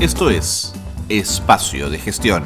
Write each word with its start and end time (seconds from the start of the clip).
Esto 0.00 0.30
es 0.30 0.72
Espacio 1.08 1.90
de 1.90 1.98
Gestión, 1.98 2.44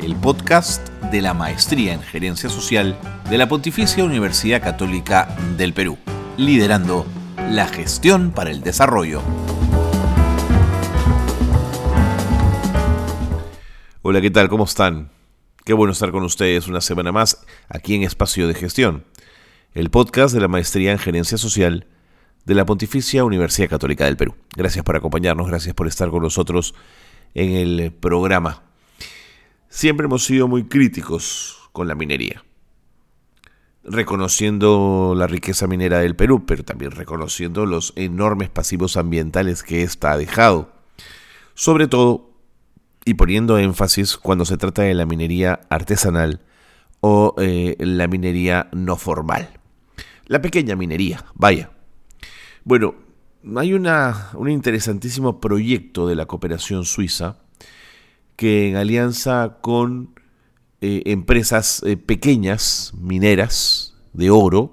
el 0.00 0.14
podcast 0.14 0.88
de 1.10 1.20
la 1.20 1.34
Maestría 1.34 1.94
en 1.94 2.00
Gerencia 2.00 2.48
Social 2.48 2.96
de 3.28 3.38
la 3.38 3.48
Pontificia 3.48 4.04
Universidad 4.04 4.62
Católica 4.62 5.36
del 5.58 5.74
Perú, 5.74 5.98
liderando 6.36 7.04
la 7.50 7.66
gestión 7.66 8.30
para 8.30 8.52
el 8.52 8.62
desarrollo. 8.62 9.20
Hola, 14.02 14.20
¿qué 14.20 14.30
tal? 14.30 14.48
¿Cómo 14.48 14.62
están? 14.62 15.10
Qué 15.64 15.72
bueno 15.72 15.94
estar 15.94 16.12
con 16.12 16.22
ustedes 16.22 16.68
una 16.68 16.80
semana 16.80 17.10
más 17.10 17.44
aquí 17.68 17.96
en 17.96 18.04
Espacio 18.04 18.46
de 18.46 18.54
Gestión, 18.54 19.04
el 19.74 19.90
podcast 19.90 20.32
de 20.32 20.40
la 20.40 20.46
Maestría 20.46 20.92
en 20.92 21.00
Gerencia 21.00 21.36
Social 21.36 21.84
de 22.44 22.54
la 22.54 22.66
Pontificia 22.66 23.24
Universidad 23.24 23.68
Católica 23.68 24.04
del 24.04 24.16
Perú. 24.16 24.34
Gracias 24.56 24.84
por 24.84 24.96
acompañarnos, 24.96 25.48
gracias 25.48 25.74
por 25.74 25.86
estar 25.86 26.10
con 26.10 26.22
nosotros 26.22 26.74
en 27.34 27.50
el 27.50 27.92
programa. 27.92 28.62
Siempre 29.68 30.06
hemos 30.06 30.24
sido 30.24 30.48
muy 30.48 30.64
críticos 30.64 31.70
con 31.72 31.88
la 31.88 31.94
minería, 31.94 32.44
reconociendo 33.84 35.14
la 35.16 35.26
riqueza 35.26 35.66
minera 35.66 36.00
del 36.00 36.16
Perú, 36.16 36.44
pero 36.46 36.64
también 36.64 36.90
reconociendo 36.90 37.64
los 37.64 37.92
enormes 37.96 38.50
pasivos 38.50 38.96
ambientales 38.96 39.62
que 39.62 39.82
ésta 39.82 40.12
ha 40.12 40.18
dejado. 40.18 40.72
Sobre 41.54 41.86
todo, 41.86 42.30
y 43.04 43.14
poniendo 43.14 43.58
énfasis 43.58 44.16
cuando 44.16 44.44
se 44.44 44.56
trata 44.56 44.82
de 44.82 44.94
la 44.94 45.06
minería 45.06 45.60
artesanal 45.70 46.40
o 47.00 47.34
eh, 47.38 47.76
la 47.80 48.06
minería 48.06 48.68
no 48.72 48.96
formal. 48.96 49.48
La 50.26 50.40
pequeña 50.40 50.76
minería, 50.76 51.24
vaya, 51.34 51.71
bueno, 52.64 52.94
hay 53.56 53.74
una, 53.74 54.30
un 54.34 54.50
interesantísimo 54.50 55.40
proyecto 55.40 56.06
de 56.06 56.14
la 56.14 56.26
cooperación 56.26 56.84
suiza 56.84 57.38
que 58.36 58.68
en 58.68 58.76
alianza 58.76 59.58
con 59.60 60.14
eh, 60.80 61.02
empresas 61.06 61.82
eh, 61.84 61.96
pequeñas, 61.96 62.92
mineras, 62.98 63.94
de 64.12 64.30
oro, 64.30 64.72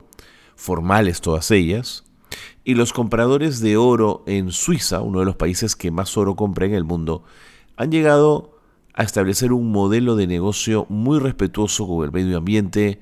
formales 0.56 1.22
todas 1.22 1.52
ellas, 1.52 2.04
y 2.64 2.76
los 2.76 2.94
compradores 2.94 3.62
de 3.62 3.78
oro 3.78 4.24
en 4.28 4.52
Suiza, 4.52 5.02
uno 5.02 5.20
de 5.20 5.26
los 5.26 5.36
países 5.36 5.76
que 5.76 5.92
más 5.92 6.18
oro 6.18 6.36
compra 6.36 6.66
en 6.66 6.74
el 6.74 6.84
mundo, 6.84 7.24
han 7.78 7.92
llegado 7.92 8.60
a 8.94 9.04
establecer 9.04 9.54
un 9.54 9.72
modelo 9.72 10.16
de 10.16 10.28
negocio 10.28 10.86
muy 10.90 11.20
respetuoso 11.20 11.88
con 11.88 12.04
el 12.04 12.12
medio 12.12 12.38
ambiente, 12.38 13.02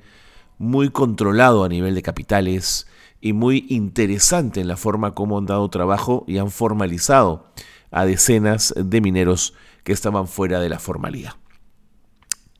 muy 0.58 0.90
controlado 0.90 1.64
a 1.64 1.68
nivel 1.68 1.94
de 1.94 2.02
capitales, 2.02 2.86
y 3.20 3.32
muy 3.32 3.66
interesante 3.68 4.60
en 4.60 4.68
la 4.68 4.76
forma 4.76 5.14
como 5.14 5.38
han 5.38 5.46
dado 5.46 5.68
trabajo 5.70 6.24
y 6.26 6.38
han 6.38 6.50
formalizado 6.50 7.46
a 7.90 8.04
decenas 8.04 8.74
de 8.76 9.00
mineros 9.00 9.54
que 9.82 9.92
estaban 9.92 10.28
fuera 10.28 10.60
de 10.60 10.68
la 10.68 10.78
formalidad. 10.78 11.32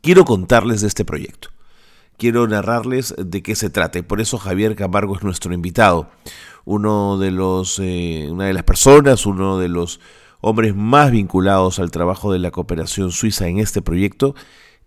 Quiero 0.01 0.25
contarles 0.25 0.81
de 0.81 0.89
este 0.89 1.05
proyecto. 1.05 1.51
Quiero 2.17 2.47
narrarles 2.49 3.15
de 3.17 3.43
qué 3.43 3.55
se 3.55 3.71
trata. 3.71 4.03
Por 4.03 4.21
eso 4.21 4.39
Javier 4.39 4.75
Camargo 4.75 5.17
es 5.17 5.23
nuestro 5.23 5.55
invitado. 5.55 6.11
Uno 6.65 7.19
de 7.19 7.31
los, 7.31 7.79
eh, 7.79 8.29
una 8.31 8.47
de 8.47 8.55
las 8.55 8.65
personas, 8.65 9.27
uno 9.27 9.59
de 9.59 9.69
los 9.69 10.01
hombres 10.41 10.75
más 10.75 11.11
vinculados 11.11 11.79
al 11.79 11.91
trabajo 11.91 12.33
de 12.33 12.39
la 12.39 12.51
cooperación 12.51 13.13
suiza 13.13 13.47
en 13.49 13.59
este 13.59 13.83
proyecto 13.83 14.35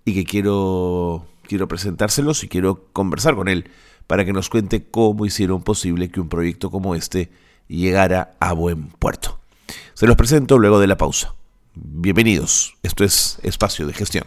y 0.06 0.14
que 0.14 0.26
quiero, 0.26 1.26
quiero 1.44 1.68
presentárselos 1.68 2.44
y 2.44 2.50
quiero 2.50 2.86
conversar 2.92 3.36
con 3.36 3.48
él 3.48 3.70
para 4.12 4.26
que 4.26 4.34
nos 4.34 4.50
cuente 4.50 4.84
cómo 4.92 5.26
hicieron 5.26 5.64
posible 5.64 6.10
que 6.10 6.20
un 6.20 6.28
proyecto 6.28 6.70
como 6.70 6.96
este 6.96 7.32
llegara 7.70 8.34
a 8.42 8.52
buen 8.52 8.88
puerto. 8.88 9.40
Se 9.94 10.06
los 10.06 10.18
presento 10.18 10.58
luego 10.58 10.82
de 10.82 10.88
la 10.88 10.98
pausa. 10.98 11.34
Bienvenidos, 11.76 12.76
esto 12.84 13.06
es 13.06 13.40
Espacio 13.42 13.88
de 13.88 13.94
Gestión. 13.94 14.26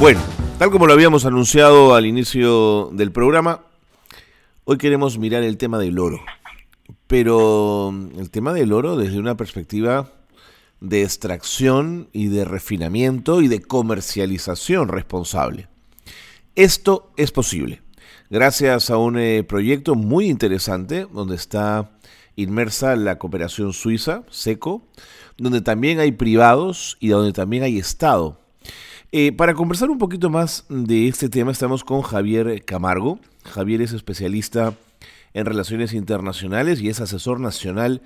Bueno, 0.00 0.20
tal 0.58 0.70
como 0.70 0.86
lo 0.86 0.94
habíamos 0.94 1.26
anunciado 1.26 1.94
al 1.94 2.06
inicio 2.06 2.88
del 2.94 3.12
programa, 3.12 3.64
hoy 4.64 4.78
queremos 4.78 5.18
mirar 5.18 5.42
el 5.42 5.58
tema 5.58 5.78
del 5.78 5.98
oro. 5.98 6.22
Pero 7.06 7.92
el 8.16 8.30
tema 8.30 8.54
del 8.54 8.72
oro 8.72 8.96
desde 8.96 9.18
una 9.18 9.36
perspectiva 9.36 10.10
de 10.80 11.02
extracción 11.02 12.08
y 12.12 12.28
de 12.28 12.44
refinamiento 12.44 13.42
y 13.42 13.48
de 13.48 13.60
comercialización 13.60 14.88
responsable. 14.88 15.68
Esto 16.54 17.12
es 17.16 17.32
posible 17.32 17.82
gracias 18.30 18.90
a 18.90 18.96
un 18.96 19.18
eh, 19.18 19.42
proyecto 19.42 19.96
muy 19.96 20.26
interesante 20.26 21.06
donde 21.12 21.34
está 21.34 21.90
inmersa 22.36 22.94
la 22.94 23.18
cooperación 23.18 23.72
suiza, 23.72 24.22
SECO, 24.30 24.86
donde 25.36 25.60
también 25.60 25.98
hay 25.98 26.12
privados 26.12 26.96
y 27.00 27.08
donde 27.08 27.32
también 27.32 27.64
hay 27.64 27.78
Estado. 27.78 28.40
Eh, 29.12 29.32
para 29.32 29.54
conversar 29.54 29.90
un 29.90 29.98
poquito 29.98 30.30
más 30.30 30.64
de 30.68 31.08
este 31.08 31.28
tema 31.28 31.50
estamos 31.50 31.82
con 31.82 32.02
Javier 32.02 32.64
Camargo. 32.64 33.18
Javier 33.44 33.82
es 33.82 33.92
especialista 33.92 34.74
en 35.34 35.44
relaciones 35.44 35.92
internacionales 35.92 36.80
y 36.80 36.88
es 36.88 37.00
asesor 37.00 37.40
nacional 37.40 38.00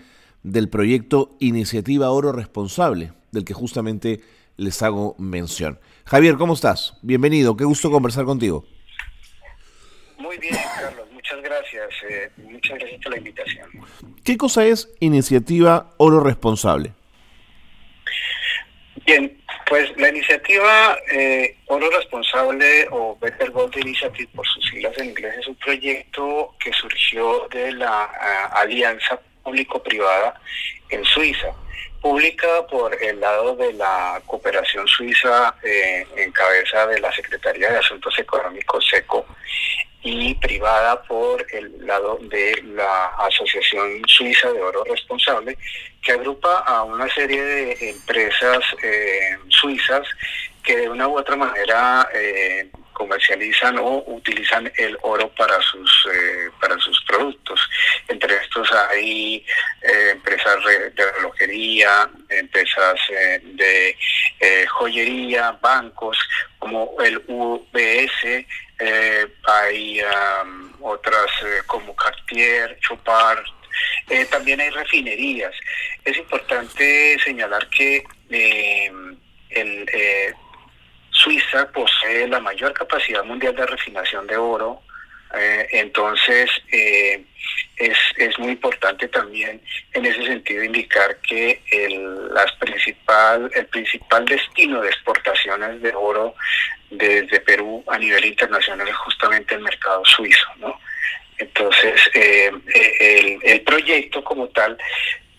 del 0.45 0.69
proyecto 0.69 1.31
Iniciativa 1.41 2.11
Oro 2.11 2.31
Responsable, 2.31 3.13
del 3.33 3.45
que 3.45 3.55
justamente 3.55 4.21
les 4.57 4.81
hago 4.83 5.17
mención. 5.19 5.81
Javier, 6.05 6.37
¿cómo 6.37 6.55
estás? 6.55 6.99
Bienvenido, 7.03 7.57
qué 7.57 7.65
gusto 7.65 7.91
conversar 7.91 8.25
contigo. 8.25 8.65
Muy 10.19 10.39
bien, 10.39 10.55
Carlos, 10.79 11.09
muchas 11.13 11.43
gracias. 11.43 11.89
Eh, 12.09 12.31
muchas 12.37 12.79
gracias 12.79 13.01
por 13.03 13.13
la 13.13 13.19
invitación. 13.19 13.71
¿Qué 14.23 14.37
cosa 14.37 14.65
es 14.67 14.95
Iniciativa 15.01 15.91
Oro 15.97 16.21
Responsable? 16.21 16.93
Bien, 19.07 19.37
pues 19.67 19.97
la 19.97 20.09
iniciativa 20.11 20.97
eh, 21.11 21.57
Oro 21.67 21.91
Responsable 21.91 22.87
o 22.91 23.19
Better 23.19 23.51
Gold 23.51 23.77
Initiative 23.79 24.29
por 24.35 24.47
sus 24.47 24.65
siglas 24.67 24.97
en 24.99 25.07
inglés 25.07 25.35
es 25.41 25.49
un 25.49 25.57
proyecto 25.57 26.55
que 26.63 26.73
surgió 26.73 27.49
de 27.51 27.73
la 27.73 28.11
uh, 28.11 28.59
alianza 28.59 29.21
público-privada 29.45 30.41
en 30.89 31.05
Suiza. 31.05 31.49
Pública 32.01 32.67
por 32.71 32.95
el 33.03 33.21
lado 33.21 33.57
de 33.57 33.73
la 33.75 34.21
cooperación 34.27 34.87
suiza 34.87 35.55
eh, 35.63 36.07
en 36.17 36.33
cabeza 36.33 36.87
de 36.87 37.01
la 37.01 37.11
Secretaría 37.13 37.71
de 37.71 37.79
Asuntos 37.79 38.19
Económicos 38.19 38.87
SECO 38.91 39.25
y 40.03 40.35
privada 40.35 41.03
por 41.05 41.47
el 41.51 41.87
lado 41.87 42.19
de 42.21 42.63
la 42.75 43.07
Asociación 43.19 44.03
Suiza 44.07 44.53
de 44.53 44.61
Oro 44.61 44.85
Responsable, 44.85 45.57
que 46.03 46.13
agrupa 46.13 46.59
a 46.59 46.83
una 46.83 47.09
serie 47.09 47.43
de 47.43 47.91
empresas 47.91 48.61
eh, 48.83 49.39
suizas 49.49 50.07
que 50.63 50.77
de 50.77 50.91
una 50.91 51.09
u 51.09 51.19
otra 51.19 51.37
manera 51.37 52.07
eh, 52.13 52.69
comercializan 52.95 53.79
o 53.79 54.03
utilizan 54.07 54.73
el 54.77 54.97
oro 55.03 55.29
para 55.35 55.61
sus 55.61 56.09
eh, 56.13 56.49
para 56.61 56.79
sus 56.79 56.99
productos. 57.05 57.61
Entre 58.09 58.35
estos 58.37 58.71
hay 58.73 59.45
eh, 59.83 60.11
empresas 60.13 60.57
de 60.95 61.13
relojería, 61.13 62.09
empresas 62.31 62.99
eh, 63.11 63.41
de 63.43 63.97
joyería, 64.69 65.53
bancos 65.61 66.17
como 66.59 66.95
el 67.03 67.23
UBS, 67.29 68.47
hay 69.47 70.01
otras 70.81 71.31
como 71.67 71.95
Cartier, 71.95 72.79
Chopard, 72.81 73.45
también 74.31 74.61
hay 74.61 74.71
refinerías. 74.71 75.55
Es 76.05 76.17
importante 76.17 77.19
señalar 77.25 77.69
que 77.71 78.05
el 79.51 80.35
Suiza 81.15 81.71
posee 81.71 82.29
la 82.29 82.41
mayor 82.41 82.73
capacidad 82.73 83.25
mundial 83.25 83.55
de 83.55 83.67
refinación 83.67 84.27
de 84.27 84.37
oro, 84.37 84.83
eh, 85.37 85.67
entonces 85.71 86.51
eh, 86.71 87.25
es, 87.77 87.99
es, 88.17 88.39
muy 88.39 88.51
importante 88.53 89.09
también 89.09 89.61
en 89.93 90.07
ese 90.07 90.25
sentido 90.27 90.63
indicar 90.63 91.17
que 91.21 91.61
el, 91.73 92.33
las 92.33 92.53
principal, 92.57 93.51
el 93.55 93.67
principal 93.67 94.25
destino 94.27 94.81
de 94.81 94.89
exportaciones 94.89 95.83
de 95.83 95.93
oro 95.95 96.35
desde 96.91 97.41
Perú 97.41 97.83
a 97.89 97.99
nivel 97.99 98.25
internacional 98.25 98.87
es 98.87 98.97
justamente 98.97 99.55
el 99.55 99.63
mercado 99.63 100.05
suizo. 100.05 100.47
¿no? 100.59 100.79
Entonces, 101.39 102.01
eh, 102.15 102.53
el, 102.75 103.39
el 103.43 103.61
proyecto 103.63 104.23
como 104.23 104.49
tal 104.49 104.77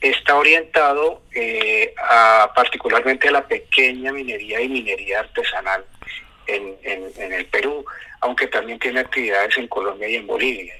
está 0.01 0.35
orientado 0.35 1.21
eh, 1.33 1.93
a, 1.97 2.51
particularmente 2.55 3.27
a 3.27 3.31
la 3.31 3.47
pequeña 3.47 4.11
minería 4.11 4.61
y 4.61 4.69
minería 4.69 5.21
artesanal 5.21 5.85
en, 6.47 6.75
el 7.31 7.45
Perú, 7.47 7.83
aunque 8.21 8.47
también 8.47 8.77
tiene 8.79 8.99
actividades 8.99 9.57
en 9.57 9.67
Colombia 9.67 10.07
y 10.07 10.15
en 10.15 10.27
Bolivia. 10.27 10.75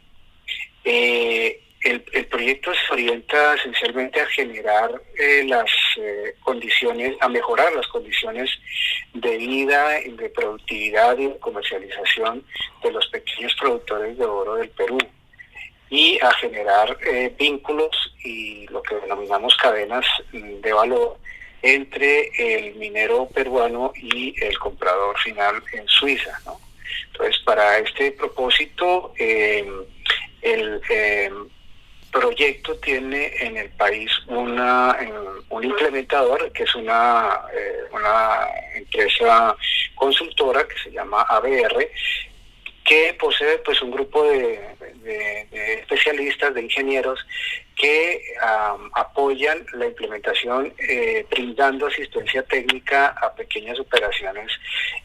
Eh, 0.83 1.59
el, 1.81 2.01
proyecto 2.27 2.71
se 2.73 2.94
orienta 2.94 3.56
esencialmente 3.56 4.19
a 4.19 4.25
generar 4.27 4.89
eh, 5.18 5.44
las 5.47 5.71
condiciones, 6.41 7.15
a 7.21 7.29
mejorar 7.29 7.73
las 7.73 7.88
condiciones 7.88 8.50
de 9.13 9.38
vida, 9.38 9.89
de 9.89 10.29
productividad 10.29 11.18
y 11.18 11.27
de 11.27 11.38
comercialización 11.39 12.44
de 12.83 12.91
los 12.91 13.07
pequeños 13.07 13.56
productores 13.56 14.18
de 14.18 14.25
oro 14.25 14.56
del 14.56 14.69
Perú. 14.69 14.97
Y 15.89 16.19
a 16.21 16.31
generar 16.33 16.97
eh, 17.05 17.33
vínculos 17.37 17.95
y 18.23 18.67
lo 18.67 18.81
que 18.81 18.95
denominamos 18.95 19.55
cadenas 19.55 20.05
de 20.31 20.73
valor 20.73 21.17
entre 21.61 22.29
el 22.37 22.75
minero 22.75 23.27
peruano 23.27 23.93
y 23.95 24.35
el 24.43 24.57
comprador 24.59 25.17
final 25.19 25.63
en 25.73 25.87
Suiza. 25.87 26.39
Entonces, 27.11 27.41
para 27.43 27.79
este 27.79 28.11
propósito, 28.11 29.13
eh, 29.17 29.65
el 30.41 30.81
eh, 30.89 31.31
proyecto 32.11 32.75
tiene 32.77 33.31
en 33.39 33.57
el 33.57 33.69
país 33.71 34.11
una, 34.27 34.97
un 35.49 35.63
implementador 35.63 36.51
que 36.51 36.63
es 36.63 36.75
una, 36.75 37.41
una 37.91 38.47
empresa 38.75 39.55
consultora 39.95 40.67
que 40.67 40.77
se 40.77 40.91
llama 40.91 41.21
ABR 41.23 41.89
que 42.85 43.15
posee 43.19 43.57
pues 43.59 43.81
un 43.81 43.89
grupo 43.91 44.23
de, 44.23 44.59
especialistas, 45.81 46.53
de 46.53 46.61
ingenieros 46.61 47.19
que 47.75 48.21
apoyan 48.93 49.65
la 49.73 49.87
implementación 49.87 50.71
eh, 50.77 51.25
brindando 51.29 51.87
asistencia 51.87 52.43
técnica 52.43 53.07
a 53.07 53.33
pequeñas 53.33 53.79
operaciones 53.79 54.51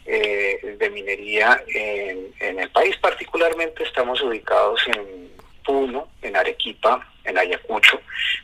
eh, 0.04 0.76
de 0.78 0.90
minería 0.90 1.62
en, 1.68 2.32
en, 2.38 2.60
el 2.60 2.70
país. 2.70 2.96
Particularmente 2.98 3.82
estamos 3.82 4.20
ubicados 4.22 4.80
en 4.86 5.30
Puno, 5.64 6.08
en 6.22 6.36
Arequipa, 6.36 7.08
en 7.24 7.38
Ayacucho, 7.38 8.00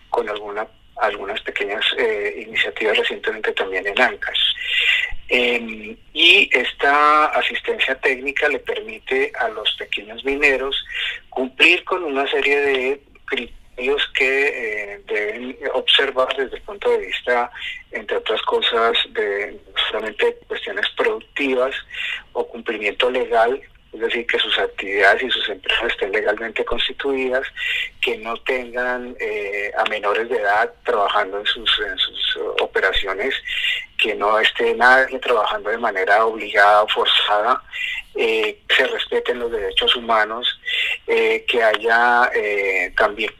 con 0.08 0.28
alguna 0.28 0.66
algunas 0.98 1.40
pequeñas 1.42 1.84
eh, 1.98 2.44
iniciativas 2.46 2.98
recientemente 2.98 3.52
también 3.52 3.86
en 3.86 4.00
ANCAS. 4.00 4.38
Em, 5.28 5.96
y 6.12 6.48
esta 6.52 7.26
asistencia 7.26 7.96
técnica 7.96 8.48
le 8.48 8.60
permite 8.60 9.32
a 9.38 9.48
los 9.48 9.74
pequeños 9.76 10.24
mineros 10.24 10.76
cumplir 11.30 11.82
con 11.84 12.04
una 12.04 12.28
serie 12.30 12.60
de 12.60 13.00
criterios 13.24 14.08
que 14.14 14.94
eh, 14.94 15.00
deben 15.06 15.56
observar 15.74 16.28
desde 16.36 16.56
el 16.56 16.62
punto 16.62 16.90
de 16.90 17.06
vista, 17.06 17.50
entre 17.90 18.16
otras 18.18 18.40
cosas, 18.42 18.96
de 19.10 19.58
solamente 19.90 20.36
cuestiones 20.46 20.86
productivas 20.96 21.74
o 22.32 22.46
cumplimiento 22.46 23.10
legal 23.10 23.60
es 23.92 24.00
decir, 24.00 24.26
que 24.26 24.38
sus 24.38 24.58
actividades 24.58 25.22
y 25.22 25.30
sus 25.30 25.48
empresas 25.48 25.86
estén 25.86 26.12
legalmente 26.12 26.64
constituidas, 26.64 27.46
que 28.02 28.18
no 28.18 28.36
tengan 28.42 29.16
eh, 29.20 29.70
a 29.76 29.84
menores 29.88 30.28
de 30.28 30.36
edad 30.36 30.70
trabajando 30.84 31.38
en 31.38 31.46
sus, 31.46 31.70
en 31.80 31.96
sus 31.98 32.36
operaciones, 32.60 33.34
que 33.98 34.14
no 34.14 34.38
esté 34.38 34.74
nadie 34.74 35.18
trabajando 35.20 35.70
de 35.70 35.78
manera 35.78 36.26
obligada 36.26 36.82
o 36.82 36.88
forzada, 36.88 37.62
eh, 38.14 38.58
que 38.68 38.74
se 38.74 38.86
respeten 38.86 39.38
los 39.38 39.50
derechos 39.50 39.96
humanos, 39.96 40.46
eh, 41.06 41.44
que 41.48 41.62
haya 41.62 42.30
también 42.96 43.32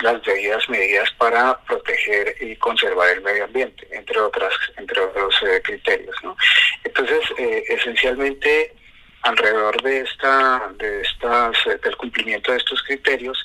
las 0.00 0.22
debidas 0.24 0.68
medidas 0.68 1.08
para 1.18 1.58
proteger 1.64 2.34
y 2.40 2.56
conservar 2.56 3.10
el 3.10 3.20
medio 3.20 3.44
ambiente, 3.44 3.86
entre 3.92 4.18
otras, 4.18 4.52
entre 4.76 5.00
otros 5.00 5.34
criterios. 5.62 6.16
¿no? 6.24 6.36
Entonces, 6.84 7.20
esencialmente 7.68 8.74
alrededor 9.22 9.80
de 9.82 10.00
esta, 10.00 10.70
de 10.78 11.00
estas, 11.02 11.56
eh, 11.66 11.78
del 11.82 11.96
cumplimiento 11.96 12.52
de 12.52 12.58
estos 12.58 12.82
criterios, 12.82 13.38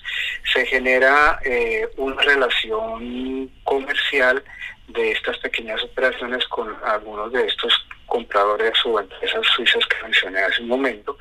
se 0.51 0.65
genera 0.65 1.39
eh, 1.43 1.87
una 1.97 2.21
relación 2.21 3.49
comercial 3.63 4.43
de 4.87 5.11
estas 5.11 5.37
pequeñas 5.39 5.83
operaciones 5.83 6.45
con 6.47 6.75
algunos 6.83 7.31
de 7.31 7.45
estos 7.45 7.73
compradores 8.05 8.73
o 8.85 8.99
empresas 8.99 9.45
suizas 9.55 9.85
que 9.85 10.03
mencioné 10.03 10.39
hace 10.39 10.61
un 10.61 10.69
momento. 10.69 11.17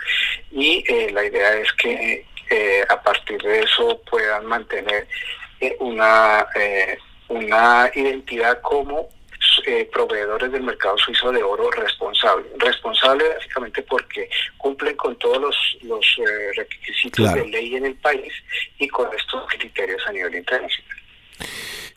Y 0.50 0.85
eh, 0.87 1.11
la 1.12 1.25
idea 1.25 1.55
es 1.56 1.73
que 1.75 2.25
a 2.88 3.02
partir 3.02 3.43
de 3.43 3.59
eso 3.59 4.00
puedan 4.09 4.47
mantener 4.47 5.09
una, 5.81 6.47
una 7.26 7.91
identidad 7.93 8.61
como 8.61 9.09
eh, 9.67 9.89
proveedores 9.93 10.53
del 10.53 10.63
mercado 10.63 10.97
suizo 10.97 11.33
de 11.33 11.43
oro 11.43 11.69
responsable. 11.73 12.47
Responsable 12.59 13.25
básicamente 13.35 13.83
porque 13.83 14.31
cumplen 14.57 14.97
con 14.97 15.17
todos 15.19 15.41
los, 15.41 15.57
los 15.83 16.07
eh, 16.19 16.53
requisitos 16.57 17.35
de 17.35 17.49
ley 17.49 17.75
en 17.75 17.87
el 17.87 17.97
país 17.97 18.33
y 18.79 18.87
con 18.87 19.09
estos 19.13 19.45
criterios 19.49 20.01
a 20.07 20.13
nivel 20.13 20.37
internacional. 20.37 20.97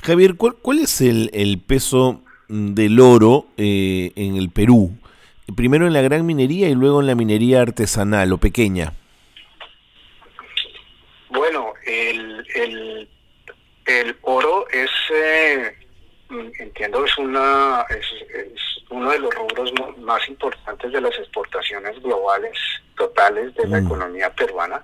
Javier, 0.02 0.34
¿cuál, 0.36 0.80
es 0.80 1.00
el, 1.02 1.30
el, 1.32 1.60
peso 1.60 2.24
del 2.48 3.00
oro 3.00 3.46
eh, 3.58 4.14
en 4.16 4.36
el 4.36 4.50
Perú? 4.50 4.98
Primero 5.56 5.86
en 5.86 5.94
la 5.94 6.02
gran 6.02 6.26
minería 6.26 6.70
y 6.70 6.74
luego 6.74 7.02
en 7.02 7.06
la 7.06 7.14
minería 7.14 7.62
artesanal 7.62 8.34
o 8.34 8.40
pequeña. 8.40 8.94
Bueno, 11.30 11.74
el, 11.86 12.48
el, 12.56 13.10
el 13.86 14.18
oro 14.24 14.68
es 14.70 14.90
entiendo 16.30 17.04
es 17.06 17.18
una 17.18 17.86
es, 17.90 18.06
uno 18.90 19.12
de 19.12 19.20
los 19.20 19.34
rubros 19.34 19.72
más 19.98 20.28
importantes 20.28 20.92
de 20.92 21.02
las 21.02 21.18
exportaciones 21.18 22.02
globales 22.02 22.58
totales 22.98 23.54
de 23.56 23.68
la 23.68 23.82
mm. 23.82 23.86
economía 23.86 24.30
peruana 24.34 24.84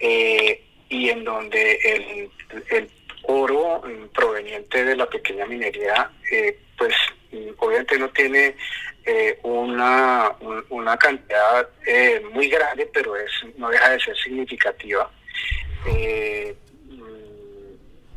eh, 0.00 0.62
y 0.88 1.10
en 1.10 1.24
donde 1.24 1.78
el, 1.84 2.30
el, 2.70 2.90
oro 3.28 3.82
proveniente 4.14 4.84
de 4.84 4.94
la 4.94 5.06
pequeña 5.06 5.46
minería 5.46 6.12
eh, 6.30 6.56
pues 6.78 6.94
obviamente 7.58 7.98
no 7.98 8.08
tiene 8.10 8.54
eh, 9.04 9.40
una, 9.42 10.30
una 10.68 10.96
cantidad 10.96 11.68
muy 12.32 12.48
grande 12.48 12.88
pero 12.92 13.16
es 13.16 13.32
no 13.56 13.68
deja 13.68 13.90
de 13.90 14.00
ser 14.00 14.16
significativa 14.16 15.10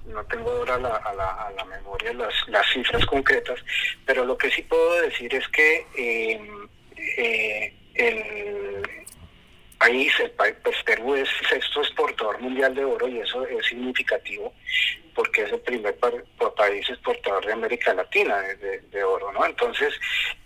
no 0.09 0.23
tengo 0.25 0.49
ahora 0.51 0.75
a 0.75 0.79
la, 0.79 1.65
memoria 1.65 2.13
las, 2.13 2.33
las, 2.47 2.65
cifras 2.73 3.05
concretas, 3.05 3.59
pero 4.05 4.25
lo 4.25 4.37
que 4.37 4.49
sí 4.49 4.61
puedo 4.63 5.01
decir 5.01 5.33
es 5.33 5.47
que 5.49 5.85
em, 5.95 6.67
eh, 7.17 7.73
el 7.95 8.83
país, 9.77 10.11
el 10.19 10.31
país, 10.31 10.55
pues 10.63 10.75
Perú 10.83 11.15
es 11.15 11.29
sexto 11.49 11.81
exportador 11.81 12.39
mundial 12.39 12.73
de 12.75 12.83
oro 12.83 13.07
y 13.07 13.19
eso 13.19 13.45
es 13.45 13.65
significativo 13.65 14.53
porque 15.15 15.43
es 15.43 15.51
el 15.51 15.59
primer 15.61 15.97
país 16.55 16.89
exportador 16.89 17.45
de 17.45 17.53
América 17.53 17.93
Latina 17.93 18.37
de, 18.91 19.03
oro, 19.03 19.31
¿no? 19.33 19.45
Entonces, 19.45 19.93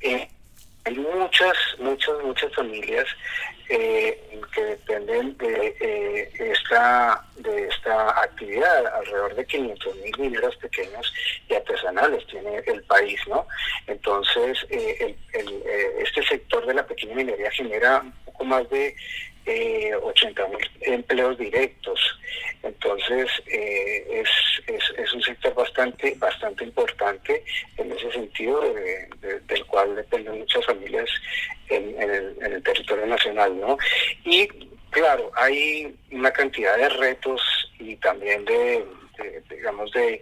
eh, 0.02 0.28
hay 0.86 0.96
muchas, 0.96 1.56
muchas, 1.80 2.16
muchas 2.24 2.54
familias 2.56 3.06
eh, 3.70 4.42
que 4.54 4.64
dependen 4.64 5.38
de 5.38 5.76
eh, 5.80 6.32
esta 6.38 7.24
de 7.38 7.68
esta 7.68 8.22
actividad. 8.22 8.86
Alrededor 8.96 9.36
de 9.36 9.46
500 9.46 9.96
mil 9.98 10.20
mineros 10.20 10.56
pequeños 10.58 11.14
y 11.50 11.56
artesanales 11.56 12.26
tiene 12.28 12.58
el 12.66 12.84
país, 12.84 13.20
¿no? 13.28 13.48
Entonces, 13.88 14.66
eh, 14.70 15.16
este 16.00 16.24
sector 16.24 16.66
de 16.66 16.74
la 16.74 16.86
pequeña 16.86 17.16
minería 17.16 17.52
genera 17.52 18.02
un 18.02 18.12
poco 18.26 18.46
más 18.46 18.70
de 18.70 18.96
80 19.46 20.48
mil 20.48 20.72
empleos 20.82 21.38
directos. 21.38 22.00
Entonces, 22.62 23.30
es, 23.46 24.30
es, 24.68 25.14
un 25.14 25.22
sector 25.22 25.54
bastante 25.54 26.16
bastante 26.18 26.64
importante 26.64 27.44
en 27.78 27.92
ese 27.92 28.12
sentido, 28.12 28.62
del 29.22 29.66
cual 29.66 29.96
dependen 29.96 30.40
muchas 30.40 30.66
familias 30.66 31.10
en, 31.70 32.02
el, 32.02 32.64
territorio 32.64 33.06
nacional, 33.06 33.60
¿no? 33.60 33.78
Y 34.24 34.48
claro, 34.90 35.32
hay 35.36 35.94
una 36.12 36.32
cantidad 36.32 36.78
de 36.78 36.90
retos 36.90 37.42
y 37.80 37.96
también 37.98 38.46
de, 38.46 38.86
digamos, 39.50 39.92
de 39.92 40.22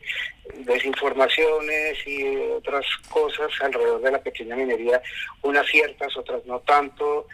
desinformaciones 0.65 1.97
y 2.05 2.35
otras 2.51 2.85
cosas 3.09 3.51
alrededor 3.61 4.01
de 4.01 4.11
la 4.11 4.21
pequeña 4.21 4.55
minería, 4.55 5.01
unas 5.41 5.67
ciertas, 5.67 6.15
otras 6.17 6.45
no 6.45 6.59
tanto, 6.61 7.27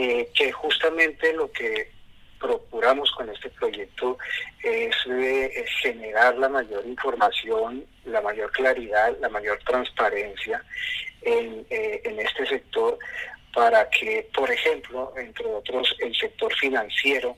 eh, 0.00 0.28
que 0.32 0.52
justamente 0.52 1.32
lo 1.32 1.50
que 1.50 1.90
procuramos 2.38 3.10
con 3.10 3.28
este 3.30 3.50
proyecto 3.50 4.16
es, 4.62 4.94
generar 5.82 6.36
la 6.36 6.48
mayor 6.48 6.86
información, 6.86 7.84
la 8.04 8.20
mayor 8.20 8.52
claridad, 8.52 9.16
la 9.20 9.28
mayor 9.28 9.58
transparencia 9.66 10.62
en, 11.22 11.66
eh, 11.68 12.00
en 12.04 12.20
este 12.20 12.46
sector 12.46 12.96
para 13.52 13.90
que, 13.90 14.28
por 14.32 14.48
ejemplo, 14.48 15.12
entre 15.16 15.46
otros, 15.46 15.92
el 15.98 16.14
sector 16.14 16.54
financiero, 16.54 17.36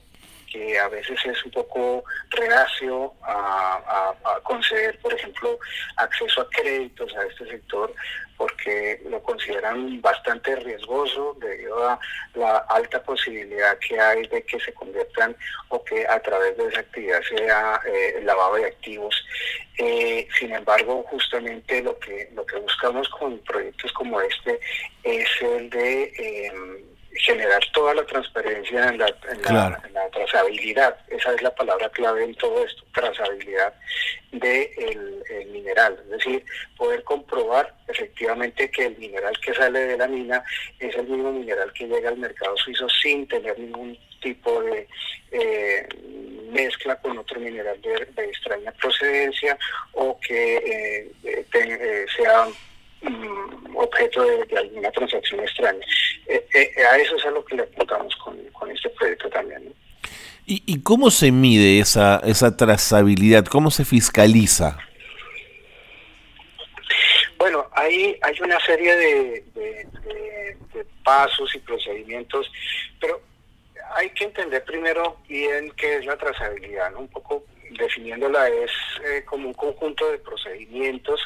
que 0.51 0.77
a 0.77 0.87
veces 0.89 1.17
es 1.25 1.45
un 1.45 1.51
poco 1.51 2.03
reacio 2.29 3.13
a, 3.23 4.13
conceder, 4.43 4.99
por 4.99 5.13
ejemplo, 5.13 5.57
acceso 5.97 6.41
a 6.41 6.49
créditos 6.49 7.15
a 7.15 7.25
este 7.25 7.47
sector 7.47 7.93
porque 8.37 8.99
lo 9.07 9.21
consideran 9.21 10.01
bastante 10.01 10.55
riesgoso 10.55 11.37
debido 11.39 11.87
a 11.87 11.99
la 12.33 12.57
alta 12.69 13.01
posibilidad 13.03 13.77
que 13.77 13.99
hay 13.99 14.27
de 14.27 14.43
que 14.43 14.59
se 14.59 14.73
conviertan 14.73 15.35
o 15.69 15.83
que 15.83 16.07
a 16.07 16.19
través 16.21 16.57
de 16.57 16.67
esa 16.67 16.79
actividad 16.79 17.21
sea 17.21 17.79
eh, 17.85 18.19
lavado 18.23 18.55
de 18.55 18.65
activos. 18.65 19.15
Eh, 19.77 20.27
sin 20.39 20.53
embargo, 20.53 21.03
justamente 21.09 21.83
lo 21.83 21.97
que, 21.99 22.29
lo 22.33 22.43
que 22.45 22.57
buscamos 22.57 23.07
con 23.09 23.37
proyectos 23.39 23.91
como 23.93 24.19
este 24.19 24.59
es 25.03 25.29
el 25.41 25.69
de... 25.69 26.11
Em, 26.17 26.90
generar 27.13 27.61
toda 27.73 27.93
la 27.93 28.05
transparencia 28.05 28.87
en 28.89 28.97
la, 28.97 30.09
trazabilidad. 30.11 30.97
Esa 31.07 31.33
es 31.33 31.41
la 31.41 31.53
palabra 31.53 31.89
clave 31.89 32.23
en 32.23 32.35
todo 32.35 32.65
esto, 32.65 32.83
trazabilidad 32.93 33.73
del 34.31 34.41
de 34.41 35.47
mineral. 35.51 35.97
Es 36.03 36.09
decir, 36.09 36.45
poder 36.77 37.03
comprobar 37.03 37.73
efectivamente 37.87 38.69
que 38.71 38.85
el 38.87 38.97
mineral 38.97 39.33
que 39.43 39.53
sale 39.53 39.79
de 39.79 39.97
la 39.97 40.07
mina 40.07 40.43
es 40.79 40.95
el 40.95 41.07
mismo 41.07 41.31
mineral 41.31 41.71
que 41.73 41.87
llega 41.87 42.09
al 42.09 42.17
mercado 42.17 42.55
suizo 42.57 42.87
sin 42.89 43.27
tener 43.27 43.57
ningún 43.59 43.97
tipo 44.21 44.61
de 44.63 44.87
eh, 45.31 45.87
mezcla 46.51 46.95
con 46.97 47.17
otro 47.17 47.39
mineral 47.39 47.81
de, 47.81 48.23
extraña 48.23 48.71
procedencia 48.73 49.57
o 49.93 50.19
que 50.19 50.57
eh, 50.57 51.11
eh, 51.23 52.05
sea 52.15 52.47
mm, 53.01 53.75
objeto 53.75 54.23
de, 54.23 54.57
alguna 54.57 54.91
transacción 54.91 55.39
extraña. 55.41 55.85
a 56.91 56.97
eso 56.97 57.15
es 57.15 57.25
a 57.25 57.31
lo 57.31 57.43
que 57.45 57.55
le 57.55 57.63
apuntamos 57.63 58.15
con, 58.17 58.39
este 58.71 58.89
proyecto 58.89 59.29
también. 59.29 59.73
¿Y, 60.45 60.81
cómo 60.81 61.11
se 61.11 61.31
mide 61.31 61.79
esa, 61.79 62.21
esa 62.25 62.57
trazabilidad? 62.57 63.45
¿Cómo 63.45 63.71
se 63.71 63.85
fiscaliza? 63.85 64.77
Bueno, 67.37 67.67
hay, 67.73 68.17
hay 68.21 68.41
una 68.41 68.59
serie 68.59 68.95
de, 68.95 69.45
de 69.53 70.85
pasos 71.03 71.53
y 71.55 71.59
procedimientos, 71.59 72.51
pero 72.99 73.21
hay 73.95 74.09
que 74.11 74.25
entender 74.25 74.63
primero 74.63 75.17
bien 75.27 75.71
qué 75.75 75.97
es 75.97 76.05
la 76.05 76.17
trazabilidad, 76.17 76.91
¿no? 76.91 76.99
Un 76.99 77.07
poco 77.07 77.43
definiéndola 77.71 78.47
es 78.49 78.71
eh, 79.05 79.23
como 79.25 79.47
un 79.47 79.53
conjunto 79.53 80.09
de 80.11 80.17
procedimientos 80.19 81.19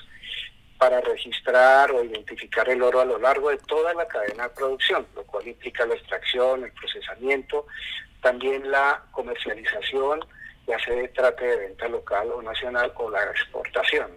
para 0.77 1.01
registrar 1.01 1.91
o 1.91 2.03
identificar 2.03 2.67
el 2.69 2.81
oro 2.81 3.01
a 3.01 3.05
lo 3.05 3.17
largo 3.17 3.49
de 3.49 3.57
toda 3.59 3.93
la 3.93 4.07
cadena 4.07 4.43
de 4.43 4.55
producción, 4.55 5.07
lo 5.15 5.23
cual 5.23 5.47
implica 5.47 5.85
la 5.85 5.95
extracción, 5.95 6.63
el 6.63 6.71
procesamiento, 6.73 7.65
también 8.21 8.69
la 8.69 9.03
comercialización, 9.11 10.19
ya 10.67 10.79
se 10.79 11.07
trate 11.09 11.45
de 11.45 11.57
venta 11.57 11.87
local 11.87 12.31
o 12.31 12.41
nacional 12.41 12.91
o 12.95 13.09
la 13.09 13.23
exportación. 13.23 14.11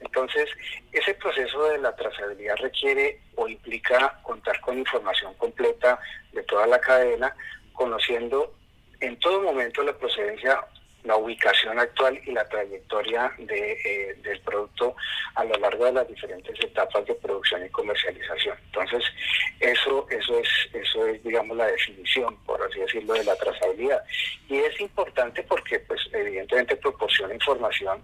Entonces, 0.00 0.48
ese 0.92 1.14
proceso 1.14 1.64
de 1.68 1.78
la 1.78 1.94
trazabilidad 1.94 2.56
requiere 2.56 3.20
o 3.36 3.48
implica 3.48 4.20
contar 4.22 4.60
con 4.60 4.78
información 4.78 5.34
completa 5.34 5.98
de 6.32 6.42
toda 6.44 6.66
la 6.66 6.80
cadena 6.80 7.34
conociendo 7.72 8.54
en 9.00 9.18
todo 9.18 9.42
momento 9.42 9.82
la 9.82 9.92
procedencia, 9.96 10.64
la 11.04 11.16
ubicación 11.16 11.78
actual 11.78 12.20
y 12.24 12.32
la 12.32 12.48
trayectoria 12.48 13.32
de, 13.38 13.72
eh, 13.72 14.14
del 14.22 14.40
lo 14.51 14.51
de 15.84 15.92
las 15.92 16.08
diferentes 16.08 16.58
etapas 16.62 17.06
de 17.06 17.14
producción 17.14 17.64
y 17.64 17.68
comercialización. 17.70 18.56
Entonces, 18.66 19.04
eso, 19.60 20.06
eso 20.10 20.38
es, 20.38 20.48
eso 20.72 21.06
es, 21.06 21.22
digamos, 21.22 21.56
la 21.56 21.66
definición, 21.66 22.36
por 22.44 22.62
así 22.62 22.80
decirlo, 22.80 23.14
de 23.14 23.24
la 23.24 23.36
trazabilidad. 23.36 24.02
Y 24.48 24.56
es 24.56 24.80
importante 24.80 25.42
porque, 25.44 25.78
pues, 25.80 26.00
evidentemente 26.12 26.76
proporciona 26.76 27.34
información 27.34 28.02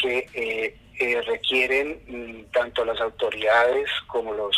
que 0.00 0.26
eh, 0.34 0.76
eh, 0.98 1.22
requieren 1.22 2.02
mm, 2.06 2.52
tanto 2.52 2.84
las 2.84 3.00
autoridades 3.00 3.90
como 4.06 4.32
los 4.34 4.56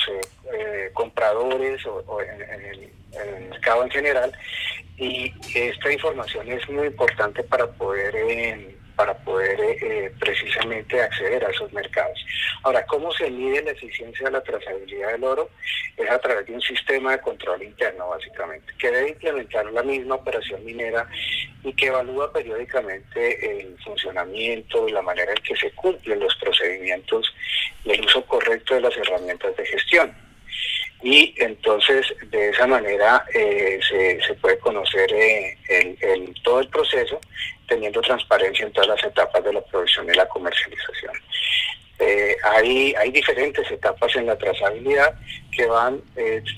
compradores 0.93 1.85
o, 1.87 2.21
en, 2.21 2.43
el, 2.43 2.91
mercado 3.51 3.85
en 3.85 3.91
general 3.91 4.33
y 4.97 5.33
esta 5.55 5.93
información 5.93 6.51
es 6.51 6.69
muy 6.69 6.87
importante 6.87 7.43
para 7.43 7.67
poder 7.67 8.15
eh, 8.15 8.74
para 8.97 9.15
poder 9.19 9.59
eh, 9.61 10.13
precisamente 10.19 11.01
acceder 11.01 11.45
a 11.45 11.51
esos 11.51 11.73
mercados. 11.73 12.19
Ahora, 12.63 12.85
¿cómo 12.87 13.13
se 13.13 13.31
mide 13.31 13.63
la 13.63 13.73
eficiencia 13.73 14.27
de 14.27 14.33
la 14.33 14.43
trazabilidad 14.43 15.13
del 15.13 15.25
oro? 15.25 15.51
Es 15.97 16.11
a 16.11 16.19
través 16.19 16.47
de 16.47 16.55
un 16.55 16.61
sistema 16.61 17.13
de 17.13 17.21
control 17.21 17.63
interno, 17.63 18.09
básicamente, 18.09 18.73
que 18.79 18.91
debe 18.91 19.11
implementar 19.11 19.67
la 19.67 19.83
misma 19.83 20.17
operación 20.17 20.65
minera 20.65 21.09
y 21.63 21.73
que 21.73 21.87
evalúa 21.87 22.33
periódicamente 22.33 23.61
el 23.61 23.77
funcionamiento 23.83 24.89
y 24.89 24.93
la 24.93 25.03
manera 25.03 25.33
en 25.33 25.43
que 25.43 25.57
se 25.57 25.71
cumplen 25.73 26.21
los 26.21 26.35
procedimientos 26.37 27.35
y 27.85 27.93
el 27.93 28.05
uso 28.05 28.25
correcto 28.27 28.75
de 28.75 28.83
las 28.83 28.97
herramientas 28.97 29.57
de 29.57 29.67
gestión 29.67 30.25
y 31.03 31.35
entonces 31.37 32.07
de 32.31 32.51
esa 32.51 32.67
manera 32.67 33.25
eh, 33.35 33.79
se, 33.89 34.21
se, 34.23 34.35
puede 34.35 34.59
conocer 34.59 35.13
eh, 35.13 35.59
el, 35.69 36.35
todo 36.43 36.61
el 36.61 36.69
proceso 36.69 37.21
teniendo 37.69 38.01
transparencia 38.01 38.65
en 38.65 38.73
todas 38.73 38.89
las 38.89 39.05
etapas 39.05 39.45
de 39.45 39.53
la 39.53 39.61
producción 39.63 40.09
y 40.09 40.15
la 40.15 40.27
comercialización. 40.29 41.13
Eh, 41.99 42.37
hay, 42.43 43.11
diferentes 43.11 43.71
etapas 43.71 44.15
en 44.17 44.27
la 44.27 44.37
trazabilidad 44.37 45.15
que 45.53 45.67
van, 45.67 46.03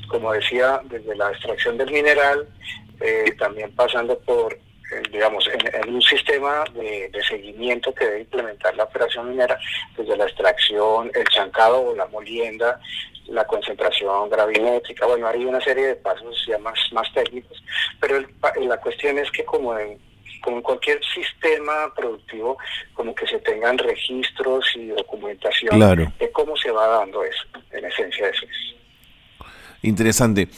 como 0.09 0.33
decía, 0.33 0.81
desde 0.85 1.15
la 1.15 1.31
extracción 1.31 1.77
del 1.77 1.91
mineral, 1.91 2.49
también 3.39 3.71
pasando 3.77 4.19
por 4.21 4.59
digamos, 5.11 5.49
en, 5.49 5.95
un 5.95 6.03
sistema 6.03 6.65
de, 6.75 7.11
seguimiento 7.29 7.93
que 7.95 8.05
debe 8.05 8.21
implementar 8.21 8.75
la 8.77 8.85
operación 8.85 9.31
minera, 9.31 9.59
desde 9.97 10.17
la 10.17 10.25
extracción, 10.25 11.11
el 11.15 11.25
chancado 11.29 11.81
o 11.81 11.97
la 11.97 12.07
molienda, 12.07 12.81
la 13.29 13.45
concentración 13.47 14.29
gravimétrica, 14.31 15.07
bueno, 15.07 15.27
hay 15.27 15.45
una 15.45 15.61
serie 15.61 15.87
de 15.89 15.97
pasos 15.97 16.45
ya 16.47 16.59
más, 16.59 16.79
más 16.93 17.13
técnicos, 17.13 17.63
pero 18.01 18.21
la 18.61 18.77
cuestión 18.79 19.19
es 19.19 19.31
que 19.31 19.45
como 19.45 19.77
en, 19.79 19.99
como 20.43 20.59
en 20.59 20.63
cualquier 20.63 21.01
sistema 21.05 21.93
productivo, 21.95 22.57
como 22.95 23.15
que 23.15 23.27
se 23.27 23.39
tengan 23.41 23.79
registros 23.79 24.65
y 24.77 24.89
documentación 24.89 25.79
de 26.19 26.31
cómo 26.33 26.57
se 26.57 26.71
va 26.71 26.87
dando 26.87 27.25
eso, 27.25 27.45
en 27.73 27.85
esencia 27.85 28.29
eso 28.29 28.45
es. 28.45 28.77
Interesante. 29.83 30.49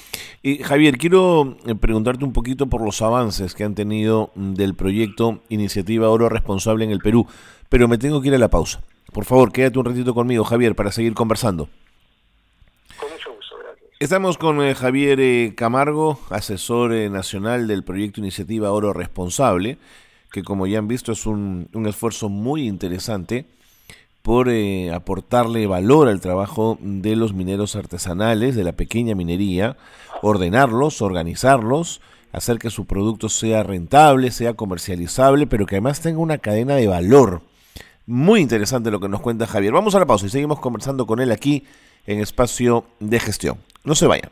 y 0.42 0.58
Javier, 0.62 0.96
quiero 0.96 1.56
eh, 1.66 1.74
preguntarte 1.74 2.24
un 2.24 2.32
poquito 2.32 2.68
por 2.68 2.80
los 2.82 3.02
avances 3.02 3.54
que 3.54 3.64
han 3.64 3.74
tenido 3.74 4.30
mm, 4.34 4.54
del 4.54 4.74
proyecto 4.74 5.42
Iniciativa 5.48 6.08
Oro 6.08 6.28
Responsable 6.28 6.84
en 6.84 6.92
el 6.92 7.00
Perú, 7.00 7.26
pero 7.68 7.88
me 7.88 7.98
tengo 7.98 8.22
que 8.22 8.28
ir 8.28 8.34
a 8.34 8.38
la 8.38 8.48
pausa. 8.48 8.80
Por 9.12 9.24
favor, 9.24 9.52
quédate 9.52 9.78
un 9.78 9.84
ratito 9.86 10.14
conmigo, 10.14 10.44
Javier, 10.44 10.74
para 10.74 10.92
seguir 10.92 11.14
conversando. 11.14 11.68
Estamos 14.00 14.38
con 14.38 14.62
eh, 14.62 14.76
Javier 14.76 15.18
eh, 15.18 15.54
Camargo, 15.56 16.20
asesor 16.30 16.92
eh, 16.92 17.10
nacional 17.10 17.66
del 17.66 17.82
proyecto 17.82 18.20
Iniciativa 18.20 18.70
Oro 18.70 18.92
Responsable, 18.92 19.76
que 20.30 20.44
como 20.44 20.68
ya 20.68 20.78
han 20.78 20.86
visto 20.86 21.10
es 21.10 21.26
un, 21.26 21.68
esfuerzo 21.84 22.28
muy 22.28 22.68
interesante 22.68 23.46
por 24.22 24.48
aportarle 24.94 25.66
valor 25.66 26.06
al 26.06 26.20
trabajo 26.20 26.78
de 26.80 27.16
los 27.16 27.34
mineros 27.34 27.74
artesanales, 27.74 28.54
de 28.54 28.62
la 28.62 28.70
pequeña 28.70 29.16
minería, 29.16 29.76
ordenarlos, 30.22 31.02
organizarlos, 31.02 32.00
hacer 32.30 32.60
que 32.60 32.70
su 32.70 32.86
producto 32.86 33.28
sea 33.28 33.64
rentable, 33.64 34.30
sea 34.30 34.54
comercializable, 34.54 35.48
pero 35.48 35.66
que 35.66 35.74
además 35.74 36.00
tenga 36.00 36.20
una 36.20 36.38
cadena 36.38 36.76
de 36.76 36.86
valor. 36.86 37.42
Muy 38.06 38.42
interesante 38.42 38.92
lo 38.92 39.00
que 39.00 39.08
nos 39.08 39.22
cuenta 39.22 39.48
Javier. 39.48 39.72
Vamos 39.72 39.96
a 39.96 39.98
la 39.98 40.06
pausa 40.06 40.26
y 40.26 40.30
seguimos 40.30 40.60
conversando 40.60 41.04
con 41.04 41.18
él 41.18 41.32
aquí 41.32 41.64
en 42.08 42.20
Espacio 42.20 42.86
de 43.00 43.20
Gestión. 43.20 43.58
No 43.84 43.94
se 43.94 44.06
vayan. 44.06 44.30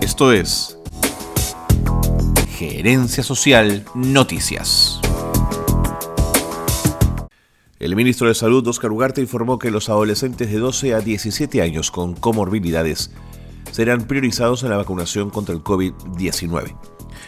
Esto 0.00 0.32
es 0.32 0.78
Gerencia 2.50 3.24
Social 3.24 3.84
Noticias. 3.94 5.00
El 7.80 7.96
ministro 7.96 8.28
de 8.28 8.34
Salud, 8.34 8.66
Oscar 8.68 8.92
Ugarte, 8.92 9.20
informó 9.20 9.58
que 9.58 9.72
los 9.72 9.88
adolescentes 9.88 10.50
de 10.50 10.58
12 10.58 10.94
a 10.94 11.00
17 11.00 11.60
años 11.60 11.90
con 11.90 12.14
comorbilidades 12.14 13.10
serán 13.72 14.06
priorizados 14.06 14.62
en 14.62 14.70
la 14.70 14.76
vacunación 14.76 15.30
contra 15.30 15.54
el 15.56 15.64
COVID-19. 15.64 16.76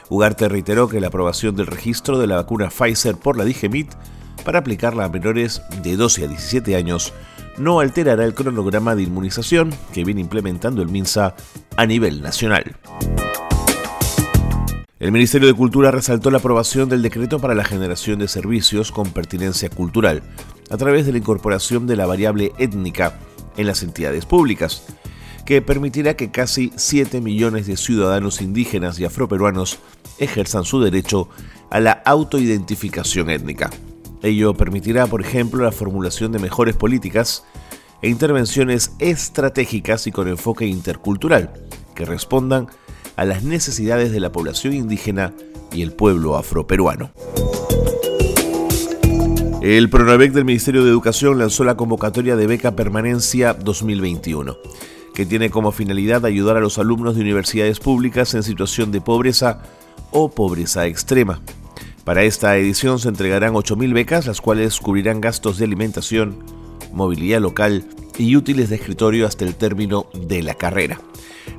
Ugarte 0.09 0.49
reiteró 0.49 0.89
que 0.89 1.01
la 1.01 1.09
aprobación 1.09 1.57
del 1.57 1.67
registro 1.67 2.19
de 2.19 2.29
la 2.29 2.37
vacuna 2.37 2.71
Pfizer 2.71 3.17
por 3.17 3.37
la 3.37 3.45
DIGEMIT 3.45 3.93
para 4.41 4.61
aplicarla 4.61 5.05
a 5.05 5.09
menores 5.09 5.63
de 5.83 5.97
12 5.97 6.25
a 6.25 6.29
17 6.29 6.77
años 6.77 7.13
no 7.59 7.81
alterará 7.81 8.25
el 8.25 8.35
cronograma 8.35 8.95
de 8.95 9.03
inmunización 9.03 9.71
que 9.93 10.05
viene 10.05 10.21
implementando 10.21 10.83
el 10.83 10.89
MINSA 10.89 11.35
a 11.77 11.87
nivel 11.87 12.23
nacional. 12.23 12.77
El 14.99 15.13
Ministerio 15.13 15.49
de 15.49 15.55
Cultura 15.55 15.91
resaltó 15.91 16.31
la 16.31 16.39
aprobación 16.39 16.89
del 16.89 17.01
decreto 17.01 17.39
para 17.39 17.55
la 17.55 17.65
generación 17.65 18.19
de 18.19 18.29
servicios 18.29 18.93
con 18.93 19.11
pertinencia 19.13 19.71
cultural 19.71 20.23
a 20.71 20.77
través 20.77 21.07
de 21.07 21.13
la 21.13 21.19
incorporación 21.19 21.87
de 21.87 21.97
la 21.97 22.07
variable 22.07 22.53
étnica 22.59 23.19
en 23.57 23.67
las 23.67 23.83
entidades 23.83 24.27
públicas, 24.27 24.85
que 25.47 25.63
permitirá 25.63 26.17
que 26.17 26.31
casi 26.31 26.71
7 26.77 27.21
millones 27.21 27.67
de 27.67 27.77
ciudadanos 27.77 28.43
indígenas 28.43 29.01
y 29.01 29.05
afroperuanos 29.05 29.79
ejerzan 30.19 30.65
su 30.65 30.81
derecho 30.81 31.29
a 31.71 31.81
la 31.81 31.93
autoidentificación 32.05 33.31
étnica. 33.31 33.71
Ello 34.23 34.55
permitirá, 34.55 35.07
por 35.07 35.23
ejemplo, 35.23 35.65
la 35.65 35.73
formulación 35.73 36.33
de 36.33 36.39
mejores 36.39 36.77
políticas 36.77 37.45
e 38.03 38.09
intervenciones 38.09 38.93
estratégicas 38.99 40.07
y 40.07 40.13
con 40.13 40.29
enfoque 40.29 40.67
intercultural 40.67 41.53
que 41.95 42.05
respondan 42.05 42.67
a 43.17 43.25
las 43.25 43.43
necesidades 43.45 44.13
de 44.13 44.21
la 44.21 44.33
población 44.33 44.75
indígena 44.75 45.33
y 45.73 45.83
el 45.83 45.93
pueblo 45.93 46.37
afroperuano. 46.37 47.11
El 49.63 49.91
Pronavec 49.91 50.33
del 50.33 50.47
Ministerio 50.47 50.85
de 50.85 50.91
Educación 50.91 51.39
lanzó 51.39 51.65
la 51.65 51.77
convocatoria 51.77 52.35
de 52.37 52.47
beca 52.47 52.77
permanencia 52.77 53.53
2021. 53.53 54.57
que 55.13 55.27
tiene 55.27 55.51
como 55.51 55.73
finalidad 55.73 56.25
ayudar 56.25 56.57
a 56.57 56.61
los 56.61 56.79
alumnos 56.79 57.17
de 57.17 57.21
universidades 57.21 57.81
públicas 57.81 58.33
en 58.35 58.43
situación 58.43 58.93
de 58.93 59.01
pobreza 59.01 59.61
o 60.13 60.31
pobreza 60.31 60.87
extrema. 60.87 61.43
Para 62.05 62.23
esta 62.23 62.57
edición 62.57 62.99
se 62.99 63.09
entregarán 63.09 63.55
8.000 63.55 63.93
becas, 63.93 64.27
las 64.27 64.41
cuales 64.41 64.81
cubrirán 64.81 65.21
gastos 65.21 65.59
de 65.59 65.67
alimentación, 65.67 66.39
movilidad 66.93 67.41
local 67.41 67.85
y 68.19 68.37
útiles 68.37 68.71
de 68.71 68.77
escritorio 68.77 69.27
hasta 69.27 69.45
el 69.45 69.55
término 69.55 70.07
de 70.15 70.43
la 70.43 70.55
carrera. 70.55 71.01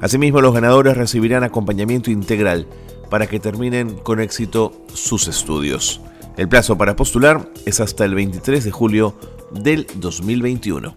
Asimismo, 0.02 0.42
los 0.42 0.54
ganadores 0.54 0.98
recibirán 0.98 1.44
acompañamiento 1.44 2.10
integral 2.10 2.68
para 3.10 3.28
que 3.28 3.40
terminen 3.40 3.96
con 3.96 4.20
éxito 4.20 4.74
sus 4.94 5.28
estudios. 5.28 6.02
El 6.38 6.50
plazo 6.50 6.78
para 6.78 6.96
postular 6.96 7.48
es 7.66 7.80
hasta 7.80 8.06
el 8.06 8.16
23 8.16 8.64
de 8.64 8.72
julio 8.72 9.16
del 9.52 9.86
2021. 9.96 10.96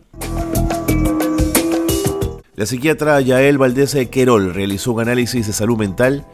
La 2.57 2.67
psiquiatra 2.67 3.21
Yael 3.21 3.59
Valdés 3.59 3.97
Querol 4.11 4.55
realizó 4.55 4.93
un 4.93 5.01
análisis 5.01 5.49
de 5.49 5.53
salud 5.53 5.77
mental 5.77 6.25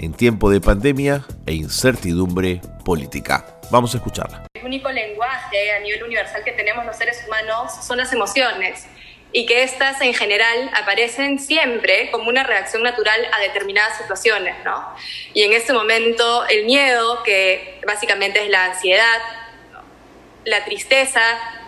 en 0.00 0.14
tiempo 0.14 0.50
de 0.50 0.60
pandemia 0.60 1.24
e 1.46 1.52
incertidumbre 1.52 2.62
política. 2.84 3.44
Vamos 3.70 3.94
a 3.94 3.98
escucharla. 3.98 4.46
El 4.54 4.64
único 4.64 4.90
lenguaje 4.90 5.72
a 5.72 5.80
nivel 5.80 6.02
universal 6.02 6.42
que 6.42 6.52
tenemos 6.52 6.86
los 6.86 6.96
seres 6.96 7.22
humanos 7.26 7.72
son 7.84 7.98
las 7.98 8.12
emociones 8.12 8.86
y 9.32 9.46
que 9.46 9.62
éstas 9.62 10.00
en 10.00 10.14
general 10.14 10.70
aparecen 10.74 11.38
siempre 11.38 12.10
como 12.10 12.30
una 12.30 12.44
reacción 12.44 12.82
natural 12.82 13.20
a 13.32 13.40
determinadas 13.40 13.98
situaciones, 13.98 14.56
¿no? 14.64 14.88
Y 15.34 15.42
en 15.42 15.52
este 15.52 15.72
momento 15.72 16.46
el 16.48 16.64
miedo, 16.64 17.22
que 17.22 17.80
básicamente 17.86 18.42
es 18.42 18.50
la 18.50 18.64
ansiedad, 18.64 19.18
la 20.44 20.64
tristeza, 20.64 21.20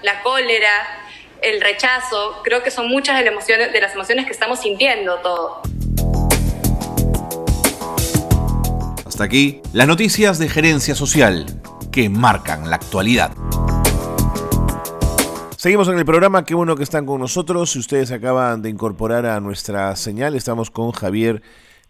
la 0.02 0.22
cólera, 0.22 1.04
el 1.42 1.60
rechazo, 1.60 2.40
creo 2.42 2.62
que 2.62 2.70
son 2.70 2.88
muchas 2.88 3.18
de 3.18 3.24
las 3.24 3.32
emociones, 3.32 3.72
de 3.72 3.80
las 3.80 3.92
emociones 3.92 4.24
que 4.24 4.32
estamos 4.32 4.60
sintiendo 4.60 5.18
todos. 5.18 5.68
Aquí 9.22 9.60
las 9.72 9.86
noticias 9.86 10.40
de 10.40 10.48
gerencia 10.48 10.96
social 10.96 11.46
que 11.92 12.08
marcan 12.08 12.68
la 12.68 12.74
actualidad. 12.74 13.32
Seguimos 15.56 15.86
en 15.86 15.96
el 15.96 16.04
programa, 16.04 16.44
qué 16.44 16.56
bueno 16.56 16.74
que 16.74 16.82
están 16.82 17.06
con 17.06 17.20
nosotros. 17.20 17.70
Si 17.70 17.78
ustedes 17.78 18.10
acaban 18.10 18.62
de 18.62 18.70
incorporar 18.70 19.26
a 19.26 19.38
nuestra 19.38 19.94
señal, 19.94 20.34
estamos 20.34 20.72
con 20.72 20.90
Javier 20.90 21.40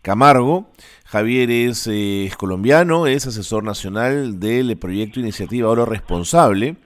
Camargo. 0.02 0.66
Javier 1.06 1.50
es, 1.50 1.86
eh, 1.86 2.26
es 2.26 2.36
colombiano, 2.36 3.06
es 3.06 3.26
asesor 3.26 3.64
nacional 3.64 4.38
del 4.38 4.76
proyecto 4.76 5.18
Iniciativa 5.18 5.70
Oro 5.70 5.86
Responsable. 5.86 6.76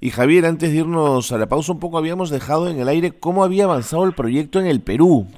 Y 0.00 0.10
Javier, 0.10 0.46
antes 0.46 0.72
de 0.72 0.78
irnos 0.78 1.30
a 1.30 1.38
la 1.38 1.48
pausa 1.48 1.70
un 1.70 1.78
poco, 1.78 1.96
habíamos 1.96 2.30
dejado 2.30 2.68
en 2.68 2.80
el 2.80 2.88
aire 2.88 3.12
cómo 3.12 3.44
había 3.44 3.64
avanzado 3.64 4.04
el 4.04 4.14
proyecto 4.14 4.58
en 4.58 4.66
el 4.66 4.80
Perú. 4.80 5.28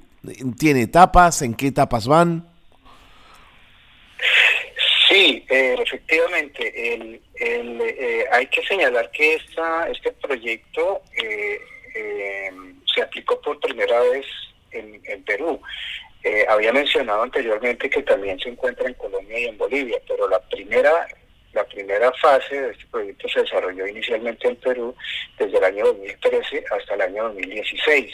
¿Tiene 0.56 0.80
etapas? 0.80 1.42
¿En 1.42 1.52
qué 1.52 1.66
etapas 1.66 2.06
van? 2.06 2.46
Sí, 5.08 5.44
eh, 5.48 5.76
efectivamente, 5.78 6.72
eh, 6.74 8.24
hay 8.30 8.46
que 8.48 8.62
señalar 8.66 9.10
que 9.10 9.34
esta, 9.34 9.88
este 9.88 10.12
proyecto 10.12 11.02
eh, 11.16 11.58
se 12.94 13.02
aplicó 13.02 13.40
por 13.40 13.58
primera 13.60 14.00
vez 14.00 14.26
en, 14.70 15.24
Perú. 15.24 15.60
había 16.48 16.72
mencionado 16.72 17.22
anteriormente 17.22 17.88
que 17.88 18.02
también 18.02 18.38
se 18.38 18.50
encuentra 18.50 18.86
en 18.86 18.94
Colombia 18.94 19.38
y 19.38 19.44
en 19.46 19.58
Bolivia, 19.58 19.98
pero 20.06 20.28
la 20.28 20.40
primera 20.40 21.08
la 21.52 21.64
primera 21.64 22.12
fase 22.12 22.60
de 22.60 22.70
este 22.70 22.86
proyecto 22.86 23.28
se 23.28 23.40
desarrolló 23.40 23.86
inicialmente 23.86 24.46
en 24.46 24.56
Perú 24.56 24.94
desde 25.38 25.56
el 25.58 25.64
año 25.64 25.86
2013 25.86 26.64
hasta 26.70 26.94
el 26.94 27.00
año 27.00 27.24
2016. 27.24 28.12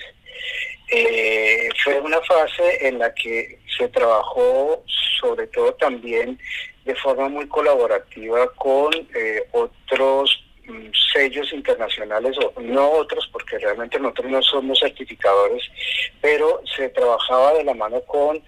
Fue 1.82 2.00
una 2.00 2.20
fase 2.22 2.86
en 2.86 2.98
la 2.98 3.12
que 3.14 3.58
se 3.76 3.88
trabajó 3.88 4.84
sobre 5.24 5.46
todo 5.48 5.72
también 5.74 6.38
de 6.84 6.94
forma 6.96 7.28
muy 7.28 7.48
colaborativa 7.48 8.46
con 8.54 8.92
eh, 9.14 9.42
otros 9.52 10.44
mm, 10.66 10.88
sellos 11.12 11.52
internacionales, 11.52 12.36
o 12.38 12.60
no 12.60 12.90
otros, 12.90 13.28
porque 13.32 13.58
realmente 13.58 13.98
nosotros 13.98 14.30
no 14.30 14.42
somos 14.42 14.78
certificadores, 14.80 15.62
pero 16.20 16.60
se 16.76 16.88
trabajaba 16.90 17.54
de 17.54 17.64
la 17.64 17.74
mano 17.74 18.00
con 18.02 18.36
eh, 18.36 18.42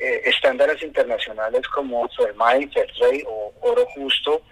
eh, 0.00 0.22
estándares 0.24 0.82
internacionales 0.82 1.66
como 1.68 2.08
FERMAI, 2.08 2.68
FERREI 2.68 3.24
o 3.28 3.52
Oro 3.60 3.86
Justo, 3.94 4.42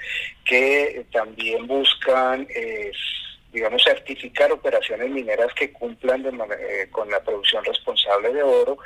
que 0.44 1.04
también 1.12 1.66
buscan 1.66 2.46
digamos, 3.52 3.82
certificar 3.82 4.52
operaciones 4.52 5.10
mineras 5.10 5.52
que 5.54 5.72
cumplan 5.72 6.24
eh, 6.26 6.88
con 6.90 7.10
la 7.10 7.20
producción 7.20 7.64
responsable 7.64 8.32
de 8.32 8.42
oro, 8.42 8.78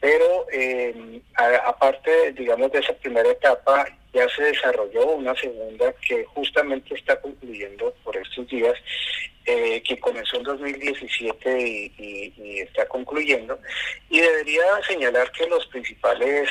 pero 0.00 0.46
eh, 0.52 1.20
aparte, 1.34 2.32
digamos, 2.32 2.70
de 2.70 2.78
esa 2.78 2.92
primera 2.94 3.28
etapa, 3.30 3.86
ya 4.12 4.28
se 4.30 4.44
desarrolló 4.44 5.06
una 5.06 5.34
segunda 5.34 5.92
que 6.06 6.24
justamente 6.24 6.94
está 6.94 7.20
concluyendo 7.20 7.92
por 8.04 8.16
estos 8.16 8.46
días, 8.48 8.74
eh, 9.44 9.82
que 9.82 9.98
comenzó 9.98 10.36
en 10.36 10.42
2017 10.44 11.60
y, 11.60 12.60
está 12.60 12.86
concluyendo, 12.86 13.58
y 14.10 14.20
debería 14.20 14.62
señalar 14.86 15.30
que 15.32 15.46
los 15.46 15.66
principales 15.66 16.48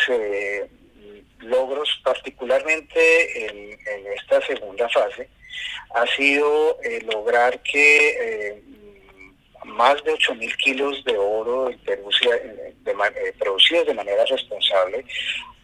logros, 1.39 2.01
particularmente 2.03 3.45
en 3.45 4.07
esta 4.13 4.41
segunda 4.41 4.89
fase, 4.89 5.29
ha 5.95 6.05
sido 6.07 6.79
eh, 6.83 7.01
lograr 7.11 7.59
que 7.61 8.09
eh, 8.09 8.63
más 9.65 10.03
de 10.03 10.13
8.000 10.13 10.55
kilos 10.57 11.03
de 11.05 11.17
oro 11.17 11.69
eh, 11.69 11.77
producidos 13.39 13.87
de 13.87 13.93
manera 13.93 14.25
responsable 14.25 15.05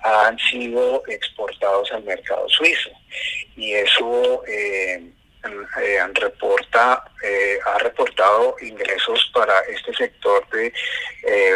han 0.01 0.37
sido 0.37 1.03
exportados 1.07 1.91
al 1.91 2.03
mercado 2.03 2.47
suizo. 2.49 2.89
Y 3.55 3.73
eso 3.73 4.43
han 5.43 6.15
reporta, 6.15 7.03
ha 7.65 7.77
reportado 7.79 8.55
ingresos 8.61 9.29
para 9.33 9.59
este 9.61 9.93
sector 9.93 10.47
de 10.49 10.73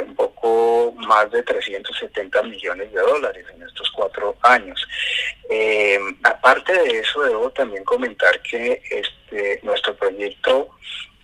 un 0.05 0.15
poco 0.15 0.93
más 0.97 1.29
de 1.31 1.43
370 1.43 2.43
millones 2.43 2.91
de 2.91 3.01
dólares 3.01 3.45
en 3.53 3.63
estos 3.63 3.89
cuatro 3.91 4.35
años. 4.41 4.87
Eh, 5.49 5.99
aparte 6.23 6.73
de 6.73 6.99
eso, 6.99 7.21
debo 7.23 7.49
también 7.51 7.83
comentar 7.83 8.41
que 8.41 8.81
este, 8.89 9.59
nuestro 9.63 9.95
proyecto, 9.95 10.69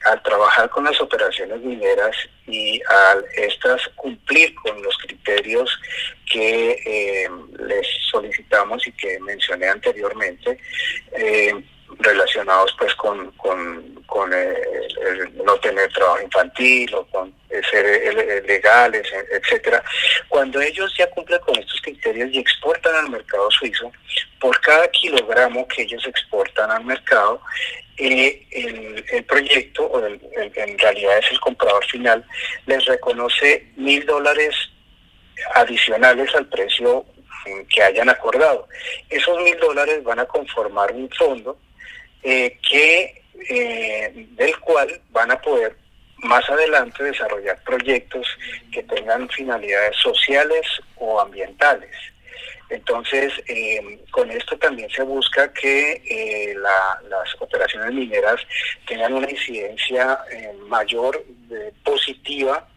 al 0.06 0.22
trabajar 0.22 0.70
con 0.70 0.84
las 0.84 1.00
operaciones 1.00 1.60
mineras 1.62 2.16
y 2.46 2.82
al 2.90 3.24
estas 3.36 3.88
cumplir 3.96 4.54
con 4.56 4.82
los 4.84 4.98
criterios 4.98 5.80
que 6.30 6.72
eh, 6.86 7.30
les 7.68 7.88
solicitamos 8.12 8.86
y 8.86 8.92
que 8.94 9.18
mencioné 9.22 9.70
anteriormente, 9.70 10.58
eh, 11.14 11.54
relacionados 12.04 12.76
pues 12.78 12.94
con, 12.96 13.32
con, 13.32 14.04
con 14.06 14.32
el, 14.34 15.32
no 15.44 15.56
tener 15.58 15.92
trabajo 15.92 16.22
infantil 16.22 16.94
o 16.96 17.06
con 17.08 17.34
ser 17.70 18.46
legales, 18.46 19.08
etcétera. 19.32 19.84
Cuando 20.28 20.62
ellos 20.62 20.94
ya 20.98 21.10
cumplen 21.10 21.40
con 21.42 21.58
estos 21.58 21.82
criterios 21.82 22.30
y 22.32 22.40
exportan 22.40 22.96
al 22.96 23.10
mercado 23.10 23.50
suizo, 23.52 23.92
por 24.40 24.60
cada 24.62 24.88
kilogramo 24.90 25.68
que 25.68 25.84
ellos 25.84 26.06
exportan 26.06 26.72
al 26.72 26.84
mercado, 26.84 27.42
eh, 27.98 28.46
el, 28.52 29.24
proyecto, 29.26 29.86
o 29.86 30.06
en 30.06 30.80
realidad 30.80 31.20
es 31.20 31.32
el 31.32 31.40
comprador 31.40 31.86
final, 31.86 32.26
les 32.66 32.84
reconoce 32.86 33.68
mil 33.76 34.06
dólares 34.06 34.56
adicionales 35.56 36.34
al 36.36 36.48
precio 36.48 37.06
que 37.70 37.84
hayan 37.84 38.10
acordado. 38.10 38.68
Esos 39.10 39.38
mil 39.44 39.58
dólares 39.60 40.04
van 40.04 40.20
a 40.20 40.26
conformar 40.26 40.92
un 40.92 41.10
fondo 41.12 41.58
eh, 42.24 42.58
que 42.70 43.22
eh, 43.50 44.28
del 44.32 44.58
cual 44.60 45.02
van 45.10 45.32
a 45.32 45.42
poder 45.42 45.76
más 46.20 46.50
adelante 46.50 47.04
desarrollar 47.04 47.62
proyectos 47.64 48.26
que 48.72 48.82
tengan 48.84 49.28
finalidades 49.30 49.96
sociales 49.98 50.66
o 50.96 51.20
ambientales. 51.20 51.96
Entonces, 52.70 53.34
eh, 53.48 54.00
con 54.10 54.32
esto 54.32 54.58
también 54.58 54.90
se 54.90 55.04
busca 55.04 55.52
que 55.52 56.56
las 56.56 57.42
operaciones 57.42 57.94
mineras 57.94 58.40
tengan 58.88 59.14
una 59.14 59.30
incidencia 59.30 60.18
mayor 60.70 61.24
positiva 61.84 62.68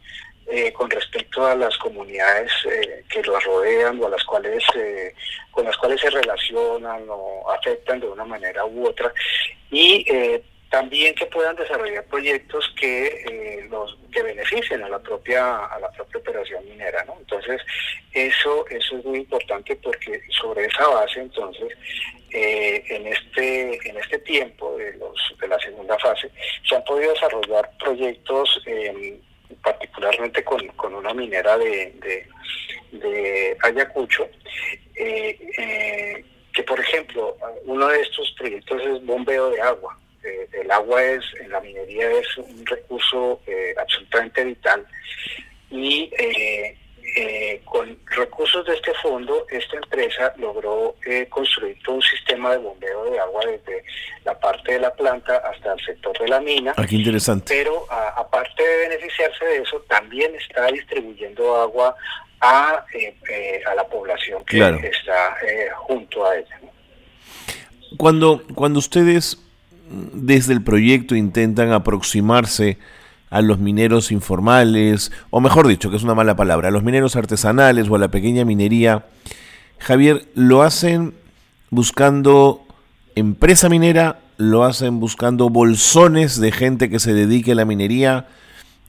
eh, 0.48 0.72
con 0.72 0.88
respecto 0.88 1.44
a 1.44 1.56
las 1.56 1.76
comunidades 1.78 2.52
eh, 2.70 3.02
que 3.10 3.20
los 3.24 3.42
rodean 3.42 4.00
o 4.00 4.06
a 4.06 4.10
las 4.10 4.22
cuales 4.22 4.62
eh, 4.76 5.12
con 5.50 5.64
las 5.64 5.76
cuales 5.76 6.00
se 6.00 6.08
relacionan 6.08 7.04
o 7.08 7.50
afectan 7.50 7.98
de 7.98 8.06
una 8.06 8.24
manera 8.24 8.64
u 8.64 8.86
otra 8.86 9.12
y 9.72 10.06
también 10.70 11.16
que 11.16 11.26
puedan 11.26 11.56
desarrollar 11.56 12.04
proyectos 12.04 12.72
que 12.78 13.66
los 13.70 13.98
que 14.12 14.22
beneficien 14.22 14.84
a 14.84 14.88
la 14.88 15.00
propia 15.00 15.66
a 15.66 15.80
la 15.80 15.90
propia 15.90 16.20
operación 16.20 16.64
minera 16.68 17.02
¿no? 17.04 17.16
entonces 17.18 17.60
eso 18.12 18.64
eso 18.68 18.98
es 18.98 19.04
muy 19.04 19.18
importante 19.18 19.74
porque 19.82 20.20
sobre 20.30 20.66
esa 20.66 20.86
base 20.86 21.20
entonces 21.22 21.72
en 22.30 23.06
este 23.08 23.88
en 23.88 23.96
este 23.96 24.18
tiempo 24.20 24.76
de 24.76 24.92
los 24.94 25.34
de 25.40 25.48
la 25.48 25.58
segunda 25.58 25.98
fase 25.98 26.30
se 26.68 26.76
han 26.76 26.84
podido 26.84 27.12
desarrollar 27.12 27.68
proyectos 27.78 28.62
particular 28.64 29.35
particularmente 29.62 30.42
con, 30.44 30.66
con 30.68 30.94
una 30.94 31.12
minera 31.14 31.56
de, 31.58 32.26
de, 32.92 33.56
Ayacucho, 33.62 34.28
que 34.94 36.62
por 36.66 36.80
ejemplo, 36.80 37.36
uno 37.64 37.88
de 37.88 38.00
estos 38.00 38.32
proyectos 38.38 38.82
es 38.82 39.04
bombeo 39.04 39.50
de 39.50 39.60
agua. 39.60 39.98
el 40.52 40.70
agua 40.70 41.02
es 41.02 41.24
en 41.40 41.50
la 41.50 41.60
minería 41.60 42.10
es 42.12 42.38
un 42.38 42.64
recurso 42.66 43.40
absolutamente 43.76 44.44
vital 44.44 44.86
y 45.70 46.10
eh, 47.14 47.60
con 47.64 47.96
recursos 48.06 48.66
de 48.66 48.74
este 48.74 48.92
fondo, 49.02 49.46
esta 49.50 49.76
empresa 49.76 50.34
logró 50.38 50.96
eh, 51.06 51.26
construir 51.28 51.76
todo 51.84 51.96
un 51.96 52.02
sistema 52.02 52.50
de 52.52 52.58
bombeo 52.58 53.04
de 53.04 53.18
agua 53.20 53.42
desde 53.46 53.84
la 54.24 54.38
parte 54.38 54.72
de 54.72 54.80
la 54.80 54.92
planta 54.92 55.36
hasta 55.36 55.74
el 55.74 55.80
sector 55.84 56.18
de 56.18 56.28
la 56.28 56.40
mina. 56.40 56.72
Aquí 56.76 56.96
ah, 56.96 56.98
interesante. 56.98 57.54
Pero 57.54 57.86
aparte 57.90 58.62
de 58.62 58.88
beneficiarse 58.88 59.44
de 59.44 59.58
eso, 59.58 59.80
también 59.88 60.34
está 60.34 60.66
distribuyendo 60.66 61.56
agua 61.56 61.94
a, 62.40 62.84
eh, 62.94 63.62
a 63.66 63.74
la 63.74 63.86
población 63.86 64.44
que 64.44 64.58
está 64.58 65.36
junto 65.76 66.26
a 66.26 66.36
ella. 66.36 66.60
Cuando, 67.96 68.42
cuando 68.54 68.78
ustedes 68.78 69.38
desde 69.88 70.52
el 70.52 70.62
proyecto 70.62 71.14
intentan 71.14 71.72
aproximarse 71.72 72.78
a 73.30 73.42
los 73.42 73.58
mineros 73.58 74.12
informales, 74.12 75.12
o 75.30 75.40
mejor 75.40 75.66
dicho, 75.66 75.90
que 75.90 75.96
es 75.96 76.02
una 76.02 76.14
mala 76.14 76.36
palabra, 76.36 76.68
a 76.68 76.70
los 76.70 76.82
mineros 76.82 77.16
artesanales 77.16 77.88
o 77.88 77.96
a 77.96 77.98
la 77.98 78.08
pequeña 78.08 78.44
minería, 78.44 79.06
Javier, 79.78 80.26
lo 80.34 80.62
hacen 80.62 81.14
buscando 81.70 82.64
empresa 83.14 83.68
minera, 83.68 84.20
lo 84.36 84.64
hacen 84.64 85.00
buscando 85.00 85.48
bolsones 85.50 86.40
de 86.40 86.52
gente 86.52 86.90
que 86.90 86.98
se 86.98 87.14
dedique 87.14 87.52
a 87.52 87.56
la 87.56 87.64
minería, 87.64 88.26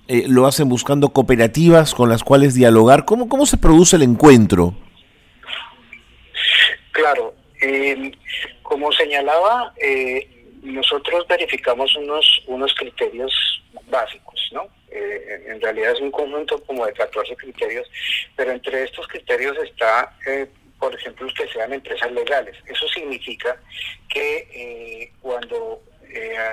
eh, 0.08 0.26
lo 0.28 0.47
hacen 0.47 0.69
buscando 0.69 1.10
cooperativas 1.10 1.93
con 1.93 2.10
las 2.10 2.23
cuales 2.23 2.54
dialogar. 2.54 3.06
¿Cómo, 3.06 3.28
cómo 3.28 3.45
se 3.45 3.58
produce 3.58 3.97
el 3.97 4.04
encuentro? 4.04 4.73
Claro, 6.91 7.34
eh, 7.62 8.12
como 8.63 8.91
señalaba, 8.91 9.73
eh, 9.82 10.37
nosotros 10.63 11.28
verificamos 11.28 11.96
unos, 11.96 12.43
unos 12.48 12.74
criterios 12.76 13.34
básicos, 13.88 14.50
¿no? 14.52 14.67
Eh, 14.89 15.43
en 15.48 15.62
realidad 15.62 15.91
es 15.91 16.02
un 16.02 16.12
conjunto 16.12 16.62
como 16.63 16.86
de 16.86 16.93
14 16.93 17.36
criterios, 17.36 17.89
pero 18.36 18.52
entre 18.52 18.84
estos 18.84 19.08
criterios 19.08 19.58
está, 19.63 20.15
eh, 20.26 20.48
por 20.80 20.93
ejemplo, 20.96 21.28
que 21.36 21.48
sean 21.50 21.74
empresas 21.74 22.12
legales. 22.12 22.56
Eso 22.65 22.88
significa 22.88 23.62
que 24.10 24.48
eh, 24.54 25.12
cuando 25.22 25.82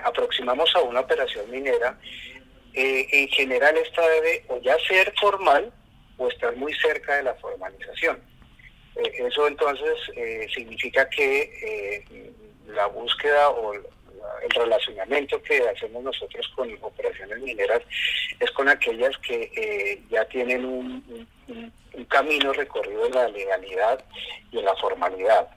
aproximamos 0.05 0.75
a 0.75 0.83
una 0.83 1.01
operación 1.01 1.49
minera, 1.51 1.99
en 2.75 3.29
general 3.29 3.75
esta 3.79 4.07
debe 4.07 4.45
o 4.49 4.61
ya 4.61 4.77
ser 4.87 5.15
formal 5.19 5.73
o 6.19 6.29
estar 6.29 6.55
muy 6.57 6.75
cerca 6.75 7.17
de 7.17 7.23
la 7.23 7.35
formalización. 7.37 8.21
eso 8.97 9.47
entonces 9.49 9.97
significa 10.53 11.09
que 11.09 12.05
la 12.67 12.87
búsqueda 12.87 13.51
o 13.51 13.75
el 13.75 14.51
relacionamiento 14.51 15.41
que 15.43 15.69
hacemos 15.69 16.03
nosotros 16.03 16.47
con 16.55 16.71
operaciones 16.83 17.39
mineras 17.41 17.83
es 18.41 18.51
con 18.53 18.69
aquellas 18.69 19.17
que 19.19 19.51
eh, 19.57 20.03
ya 20.11 20.25
tienen 20.27 20.65
un, 20.65 21.35
camino 22.09 22.53
recorrido 22.53 23.07
en 23.07 23.15
la 23.15 23.29
legalidad 23.29 24.05
y 24.53 24.59
en 24.59 24.65
la 24.65 24.77
formalidad. 24.77 25.49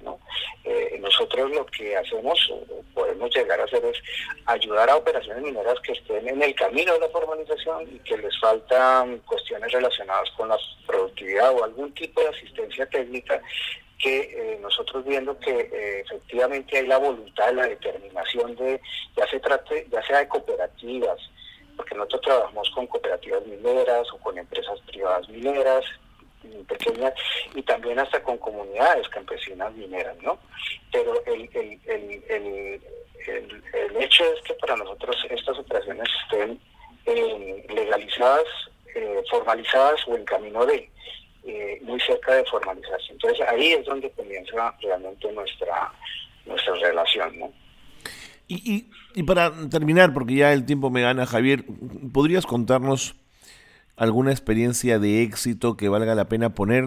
Eh, 0.64 0.98
nosotros 1.00 1.52
lo 1.52 1.66
que 1.68 1.96
hacemos 1.96 2.40
o 2.52 2.84
podemos 2.94 3.34
llegar 3.36 3.60
a 3.60 3.66
hacer 3.66 3.84
es 3.86 3.98
ayudar 4.46 4.90
a 4.90 4.96
operaciones 4.96 5.44
mineras 5.44 5.76
que 5.82 5.92
estén 5.92 6.28
en 6.28 6.42
el 6.42 6.56
camino 6.56 6.94
de 6.94 7.00
la 7.00 7.10
formalización 7.10 7.84
y 7.94 8.00
que 8.00 8.18
les 8.18 8.40
faltan 8.40 9.20
cuestiones 9.20 9.72
relacionadas 9.72 10.30
con 10.32 10.50
la 10.50 10.58
productividad 10.86 11.54
o 11.54 11.64
algún 11.64 11.94
tipo 11.94 12.22
de 12.22 12.30
asistencia 12.30 12.86
técnica 12.88 13.42
que 13.98 14.20
eh, 14.20 14.60
nosotros 14.62 15.04
viendo 15.06 15.38
que 15.40 15.52
eh, 15.52 16.02
efectivamente 16.02 16.78
hay 16.78 16.88
la 16.88 16.98
voluntad, 16.98 17.52
la 17.54 17.68
determinación 17.68 18.56
de, 18.56 18.80
ya 19.16 19.28
se 19.28 19.40
trate, 19.40 19.88
ya 19.92 20.02
sea 20.04 20.20
de 20.20 20.28
cooperativas, 20.28 21.20
porque 21.76 21.96
nosotros 21.96 22.22
trabajamos 22.22 22.70
con 22.72 22.88
cooperativas 22.88 23.46
mineras 23.46 24.08
o 24.14 24.18
con 24.20 24.38
empresas 24.38 24.80
privadas 24.82 25.28
mineras, 25.30 25.84
pequeñas, 26.68 27.14
y 27.56 27.62
también 27.64 28.00
hasta 28.00 28.22
con 28.24 28.38
comunidades 28.38 29.10
campesinas 29.10 29.74
mineras, 29.74 30.16
¿no? 30.22 30.40
Pero 30.92 31.14
el, 31.26 31.50
el, 31.54 31.80
el, 31.86 32.82
el, 33.28 34.02
hecho 34.02 34.24
es 34.24 34.42
que 34.44 34.54
para 34.54 34.78
nosotros 34.78 35.16
estas 35.30 35.58
operaciones 35.58 36.08
estén 36.24 36.60
eh, 37.06 37.66
legalizadas, 37.70 38.46
formalizadas 39.30 40.08
o 40.08 40.16
en 40.16 40.26
camino 40.26 40.66
de 40.66 40.90
eh, 41.48 41.80
muy 41.84 42.00
cerca 42.02 42.36
de 42.36 42.44
formalizarse. 42.44 43.14
Entonces 43.14 43.40
ahí 43.48 43.72
es 43.72 43.86
donde 43.86 44.12
comienza 44.12 44.76
realmente 44.82 45.32
nuestra, 45.32 45.94
nuestra 46.46 46.74
relación. 46.76 47.40
¿no? 47.40 47.54
Y, 48.50 48.88
y, 49.16 49.24
para 49.24 49.54
terminar, 49.70 50.14
porque 50.14 50.36
ya 50.36 50.52
el 50.52 50.66
tiempo 50.66 50.90
me 50.90 51.02
gana, 51.02 51.26
Javier, 51.26 51.64
¿podrías 52.14 52.46
contarnos 52.46 53.16
alguna 53.96 54.32
experiencia 54.32 55.00
de 55.00 55.24
éxito 55.24 55.78
que 55.78 55.90
valga 55.90 56.16
la 56.16 56.30
pena 56.30 56.54
poner 56.54 56.86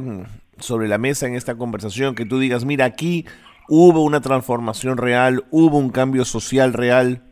sobre 0.59 0.89
la 0.89 0.99
mesa 0.99 1.27
en 1.27 1.37
esta 1.37 1.57
conversación? 1.57 2.15
Que 2.15 2.27
tú 2.27 2.39
digas, 2.39 2.67
mira, 2.67 2.85
aquí 2.85 3.27
hubo 3.69 4.03
una 4.03 4.21
transformación 4.21 4.99
real, 4.99 5.45
hubo 5.51 5.79
un 5.79 5.91
cambio 5.91 6.25
social 6.27 6.75
real. 6.75 7.23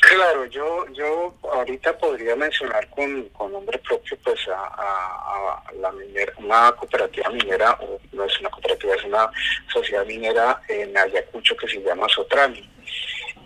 Claro, 0.00 0.46
yo, 0.46 0.86
yo 0.92 1.34
ahorita 1.64 1.96
podría 1.98 2.36
mencionar 2.36 2.88
con, 2.90 3.30
nombre 3.50 3.78
propio 3.78 4.16
pues 4.22 4.40
a, 4.48 5.62
la 5.80 5.90
minera, 5.92 6.32
una 6.38 6.72
cooperativa 6.72 7.30
minera, 7.30 7.72
o 7.80 7.98
no 8.12 8.24
es 8.24 8.40
una 8.40 8.50
cooperativa, 8.50 8.94
es 8.94 9.04
una 9.04 9.30
sociedad 9.72 10.04
minera 10.04 10.60
en 10.68 10.96
Ayacucho 10.96 11.56
que 11.56 11.68
se 11.68 11.82
llama 11.82 12.08
Sotrami. 12.08 12.70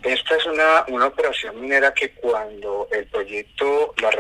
Esta 0.03 0.37
es 0.37 0.47
una, 0.47 0.85
una 0.89 1.07
operación 1.07 1.61
minera 1.61 1.93
que 1.93 2.13
cuando 2.13 2.89
el 2.93 3.07
proyecto, 3.07 3.95
la, 4.01 4.11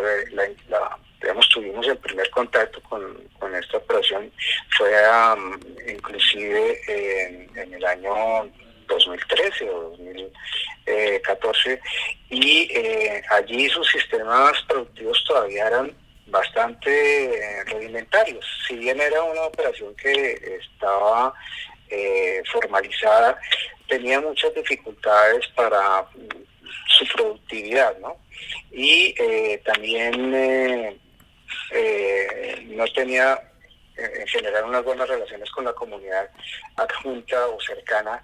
la, 0.68 0.98
digamos, 1.20 1.48
tuvimos 1.48 1.86
el 1.86 1.98
primer 1.98 2.28
contacto 2.30 2.80
con, 2.82 3.28
esta 3.54 3.78
operación, 3.78 4.30
fue 4.76 4.92
inclusive 5.88 6.80
en, 6.86 7.58
en 7.58 7.74
el 7.74 7.84
año 7.84 8.50
2013 8.88 9.70
o 9.70 9.90
2014 9.90 11.80
y 12.30 12.68
eh, 12.72 13.22
allí 13.30 13.68
sus 13.68 13.88
sistemas 13.88 14.60
productivos 14.66 15.22
todavía 15.26 15.66
eran 15.66 15.92
bastante 16.26 16.90
eh, 16.90 17.64
rudimentarios. 17.64 18.44
Si 18.66 18.76
bien 18.76 19.00
era 19.00 19.22
una 19.22 19.42
operación 19.42 19.94
que 19.96 20.58
estaba 20.60 21.32
eh, 21.88 22.42
formalizada, 22.50 23.38
tenía 23.86 24.20
muchas 24.20 24.54
dificultades 24.54 25.46
para 25.54 26.06
su 26.88 27.06
productividad, 27.14 27.96
¿no? 27.98 28.16
Y 28.70 29.14
también 29.64 30.98
no 32.76 32.86
tenía 32.94 33.40
en 33.96 34.26
general 34.28 34.64
unas 34.64 34.84
buenas 34.84 35.08
relaciones 35.08 35.50
con 35.50 35.64
la 35.64 35.72
comunidad 35.72 36.30
adjunta 36.76 37.48
o 37.48 37.60
cercana 37.60 38.22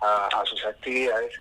a, 0.00 0.42
sus 0.44 0.64
actividades, 0.64 1.34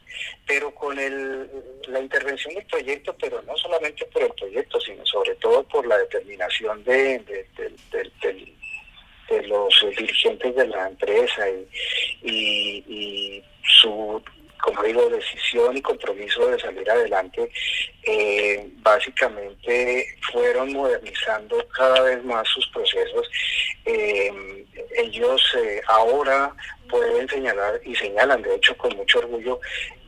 pero 0.46 0.74
con 0.74 0.98
el, 0.98 1.50
la 1.88 2.00
intervención 2.00 2.54
del 2.54 2.66
proyecto, 2.66 3.16
pero 3.20 3.42
no 3.44 3.56
solamente 3.58 4.06
por 4.06 4.24
el 4.24 4.34
proyecto, 4.34 4.80
sino 4.80 5.06
sobre 5.06 5.36
todo 5.36 5.64
por 5.64 5.86
la 5.86 5.98
determinación 5.98 6.84
de, 6.84 7.20
de, 7.20 7.46
los 9.48 9.86
dirigentes 9.98 10.56
de 10.56 10.68
la 10.68 10.88
empresa 10.88 11.50
y, 11.50 11.68
y, 12.88 13.44
su 13.82 14.22
como 14.66 14.82
digo, 14.82 15.08
decisión 15.10 15.78
y 15.78 15.82
compromiso 15.82 16.48
de 16.48 16.60
salir 16.60 16.90
adelante, 16.90 17.48
eh, 18.02 18.68
básicamente 18.78 20.08
fueron 20.32 20.74
modernizando 20.74 21.64
cada 21.68 22.02
vez 22.02 22.24
más 22.24 22.48
sus 22.48 22.68
procesos. 22.70 23.30
Eh, 23.86 24.66
ellos 24.98 25.40
eh, 25.56 25.82
ahora 25.88 26.52
pueden 26.90 27.30
señalar 27.30 27.80
y 27.86 27.96
señalan, 27.96 28.42
de 28.42 28.56
hecho, 28.56 28.76
con 28.76 28.96
mucho 28.98 29.20
orgullo, 29.20 29.60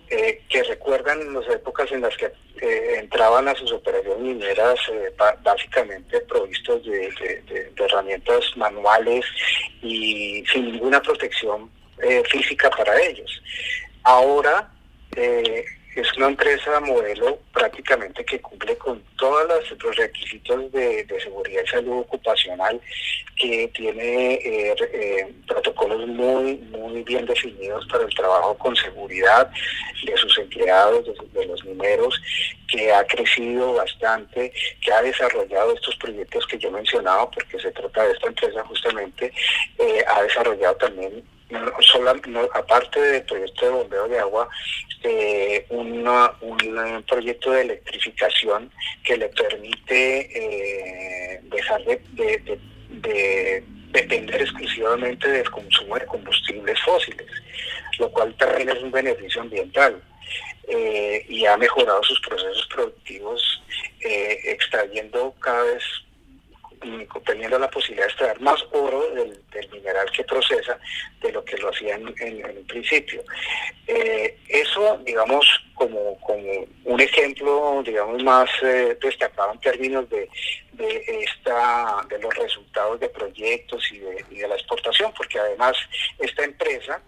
que 0.07 0.63
recuerdan 0.63 1.33
las 1.33 1.47
épocas 1.49 1.91
en 1.91 1.99
las 1.99 2.15
que 2.15 2.31
entraban 2.97 3.45
a 3.49 3.55
sus 3.55 3.73
operaciones 3.73 4.19
mineras 4.19 4.79
básicamente 5.43 6.21
provistos 6.21 6.81
de, 6.85 7.73
herramientas 7.75 8.45
manuales 8.55 9.25
y 9.81 10.45
sin 10.49 10.71
ninguna 10.71 11.01
protección 11.01 11.69
física 12.31 12.69
para 12.69 12.97
ellos. 13.01 13.41
Ahora 14.09 14.71
es 15.17 16.13
una 16.15 16.27
empresa 16.27 16.79
modelo 16.79 17.39
prácticamente 17.51 18.23
que 18.23 18.39
cumple 18.39 18.77
con 18.77 19.03
todos 19.17 19.45
los 19.49 19.97
requisitos 19.97 20.71
de, 20.71 21.05
seguridad 21.21 21.61
y 21.65 21.67
salud 21.67 21.99
ocupacional, 21.99 22.79
que 23.35 23.69
tiene 23.75 24.35
eh, 24.35 24.75
eh, 24.93 25.33
protocolos 25.45 26.07
muy, 26.07 26.55
muy 26.71 27.03
bien 27.03 27.25
definidos 27.25 27.85
para 27.87 28.05
el 28.05 28.15
trabajo 28.15 28.57
con 28.57 28.73
seguridad 28.77 29.51
de 30.05 30.15
sus 30.15 30.37
empleados, 30.37 31.03
de, 31.33 31.45
los 31.45 31.65
mineros, 31.65 32.17
que 32.69 32.93
ha 32.93 33.05
crecido 33.07 33.73
bastante, 33.73 34.53
que 34.85 34.93
ha 34.93 35.01
desarrollado 35.01 35.73
estos 35.73 35.97
proyectos 35.97 36.47
que 36.47 36.57
yo 36.57 36.71
mencionaba, 36.71 37.29
porque 37.29 37.59
se 37.59 37.71
trata 37.73 38.05
de 38.05 38.13
esta 38.13 38.27
empresa 38.27 38.63
justamente, 38.63 39.33
eh, 39.79 40.05
ha 40.07 40.21
desarrollado 40.21 40.77
también 40.77 41.25
aparte 42.53 42.99
del 42.99 43.23
proyecto 43.23 43.65
de 43.65 43.71
bombeo 43.71 44.07
de 44.07 44.19
agua, 44.19 44.49
eh, 45.03 45.65
un 45.69 47.03
proyecto 47.07 47.51
de 47.51 47.61
electrificación 47.61 48.71
que 49.03 49.17
le 49.17 49.29
permite 49.29 51.35
eh, 51.35 51.39
dejar 51.43 51.83
de, 51.85 52.59
depender 53.91 54.41
exclusivamente 54.41 55.29
del 55.29 55.49
consumo 55.49 55.97
de 55.97 56.05
combustibles 56.05 56.79
fósiles, 56.81 57.27
lo 57.99 58.11
cual 58.11 58.35
también 58.37 58.69
es 58.69 58.83
un 58.83 58.91
beneficio 58.91 59.41
ambiental. 59.41 60.01
Eh, 60.69 61.25
y 61.29 61.45
ha 61.45 61.55
mejorado 61.55 62.03
sus 62.03 62.19
procesos 62.19 62.67
productivos 62.73 63.63
extrayendo 64.01 65.33
cada 65.39 65.63
vez 65.63 65.83
teniendo 67.25 67.59
la 67.59 67.69
posibilidad 67.69 68.05
de 68.05 68.11
extraer 68.11 68.41
más 68.41 68.63
oro 68.71 69.01
del, 69.11 69.39
mineral 69.71 70.09
que 70.11 70.23
procesa 70.23 70.79
de 71.21 71.31
lo 71.31 71.43
que 71.43 71.57
lo 71.57 71.69
hacían 71.69 72.01
en, 72.19 72.45
en, 72.45 72.57
un 72.57 72.67
principio. 72.67 73.23
Eh, 73.87 74.37
eso, 74.47 74.99
digamos, 75.03 75.45
como, 75.73 76.19
como 76.21 76.65
un 76.85 76.99
ejemplo, 77.01 77.81
digamos, 77.85 78.23
más 78.23 78.49
eh, 78.63 78.97
destacado 79.01 79.53
en 79.53 79.59
términos 79.59 80.09
de, 80.09 80.29
de, 80.73 81.03
esta, 81.23 82.05
de 82.09 82.19
los 82.19 82.33
resultados 82.35 82.99
de 82.99 83.09
proyectos 83.09 83.83
y 83.91 83.99
de, 83.99 84.25
y 84.31 84.37
de 84.37 84.47
la 84.47 84.55
exportación, 84.55 85.11
porque 85.15 85.39
además 85.39 85.77
esta 86.19 86.43
empresa 86.43 87.01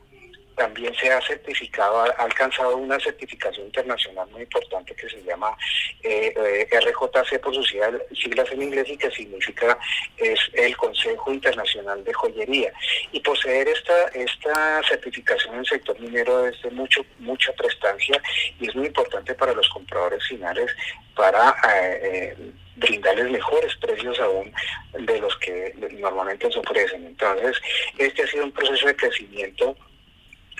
también 0.59 0.93
se 0.95 1.09
ha 1.09 1.21
certificado, 1.21 2.01
ha 2.01 2.23
alcanzado 2.23 2.75
una 2.75 2.99
certificación 2.99 3.67
internacional 3.67 4.27
muy 4.29 4.41
importante 4.41 4.93
que 4.93 5.09
se 5.09 5.23
llama 5.23 5.55
eh, 6.03 6.33
eh 6.35 6.79
RJC 6.81 7.39
por 7.39 7.55
sus 7.55 7.69
siglas 7.69 8.51
en 8.51 8.63
inglés 8.63 8.85
y 8.89 8.97
que 8.97 9.09
significa 9.09 9.79
es 10.17 10.37
el 10.53 10.75
Consejo 10.75 11.31
Internacional 11.31 12.03
de 12.03 12.13
Joyería. 12.13 12.73
Y 13.13 13.21
poseer 13.21 13.69
esta, 13.69 14.07
esta 14.09 14.81
certificación 14.83 15.53
en 15.53 15.59
el 15.61 15.65
sector 15.65 15.97
minero 15.97 16.45
es 16.45 16.61
de 16.61 16.71
mucho, 16.71 17.05
mucha 17.19 17.53
prestancia 17.53 18.21
y 18.59 18.67
es 18.67 18.75
muy 18.75 18.87
importante 18.87 19.33
para 19.35 19.53
los 19.53 19.69
compradores 19.69 20.21
finales 20.27 20.69
para 21.15 21.55
eh, 21.73 21.99
eh, 22.03 22.51
brindarles 22.75 23.31
mejores 23.31 23.73
precios 23.77 24.19
aún 24.19 24.51
de 24.91 25.19
los 25.19 25.37
que 25.37 25.73
normalmente 25.99 26.51
se 26.51 26.59
ofrecen. 26.59 27.05
Entonces, 27.05 27.55
este 27.97 28.23
ha 28.23 28.27
sido 28.27 28.43
un 28.43 28.51
proceso 28.51 28.87
de 28.87 28.95
crecimiento 28.97 29.77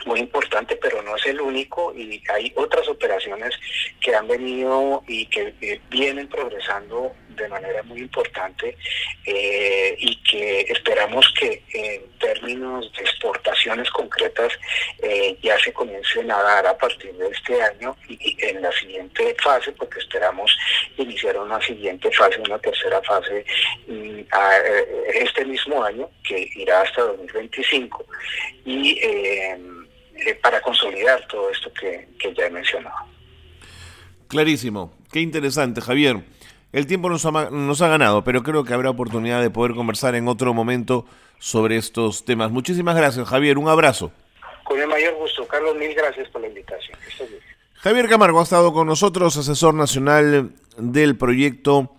muy 0.06 0.20
importante, 0.20 0.76
pero 0.78 1.02
no 1.02 1.16
es 1.16 1.26
el 1.26 1.42
único 1.42 1.94
y 1.96 2.22
hay 2.34 2.52
otras 2.56 2.88
operaciones 2.88 3.54
que 4.00 4.16
han 4.16 4.28
venido 4.28 5.04
y 5.08 5.26
que 5.28 5.54
eh, 5.62 5.82
vienen 5.90 6.28
progresando 6.28 7.14
de 7.30 7.48
manera 7.48 7.84
muy 7.84 8.00
importante 8.00 8.78
eh, 9.26 9.96
y 9.98 10.16
que 10.24 10.62
esperamos 10.62 11.32
que 11.40 11.64
en 11.74 12.02
términos 12.20 12.92
de 12.94 13.02
exportaciones 13.02 13.90
concretas 13.92 14.52
eh, 15.02 15.38
ya 15.42 15.58
se 15.60 15.72
comiencen 15.72 16.30
a 16.32 16.42
dar 16.42 16.68
a 16.68 16.78
partir 16.78 17.14
de 17.14 17.30
este 17.30 17.62
año 17.62 17.96
y, 18.10 18.38
en 18.42 18.62
la 18.62 18.72
siguiente 18.74 19.36
fase, 19.42 19.72
porque 19.72 20.00
esperamos 20.00 20.56
iniciar 20.98 21.38
una 21.38 21.62
siguiente 21.62 22.12
fase, 22.12 22.42
una 22.42 22.60
tercera 22.60 23.02
fase 23.04 23.46
mm, 23.88 24.20
este 25.14 25.46
mismo 25.46 25.82
año 25.84 26.10
que 26.28 26.50
irá 26.56 26.82
hasta 26.82 27.04
2025 27.04 28.06
y 28.66 29.00
para 30.42 30.62
consolidar 30.62 31.26
todo 31.28 31.50
esto 31.50 31.72
que, 31.74 32.08
ya 32.34 32.46
he 32.46 32.50
mencionado. 32.50 32.96
Clarísimo, 34.28 34.94
qué 35.12 35.22
interesante, 35.22 35.82
Javier. 35.82 36.18
El 36.72 36.86
tiempo 36.86 37.10
nos 37.10 37.26
ha, 37.26 37.50
nos 37.50 37.82
ha 37.82 37.88
ganado, 37.88 38.24
pero 38.24 38.44
creo 38.44 38.64
que 38.64 38.74
habrá 38.74 38.90
oportunidad 38.92 39.42
de 39.42 39.50
poder 39.50 39.74
conversar 39.74 40.16
en 40.16 40.28
otro 40.28 40.54
momento 40.54 41.06
sobre 41.40 41.78
estos 41.78 42.26
temas. 42.26 42.52
Muchísimas 42.52 42.96
gracias, 42.96 43.28
Javier. 43.28 43.58
Un 43.58 43.70
abrazo. 43.70 44.12
Con 44.64 44.80
el 44.80 44.88
mayor 44.88 45.16
gusto. 45.16 45.48
Carlos, 45.48 45.76
mil 45.78 45.96
gracias 45.96 46.30
por 46.30 46.42
la 46.42 46.48
invitación. 46.48 46.98
Javier 47.76 48.08
Camargo 48.08 48.40
ha 48.40 48.44
estado 48.44 48.72
con 48.74 48.86
nosotros, 48.88 49.38
asesor 49.38 49.74
nacional 49.74 50.52
del 50.78 51.18
proyecto 51.18 51.96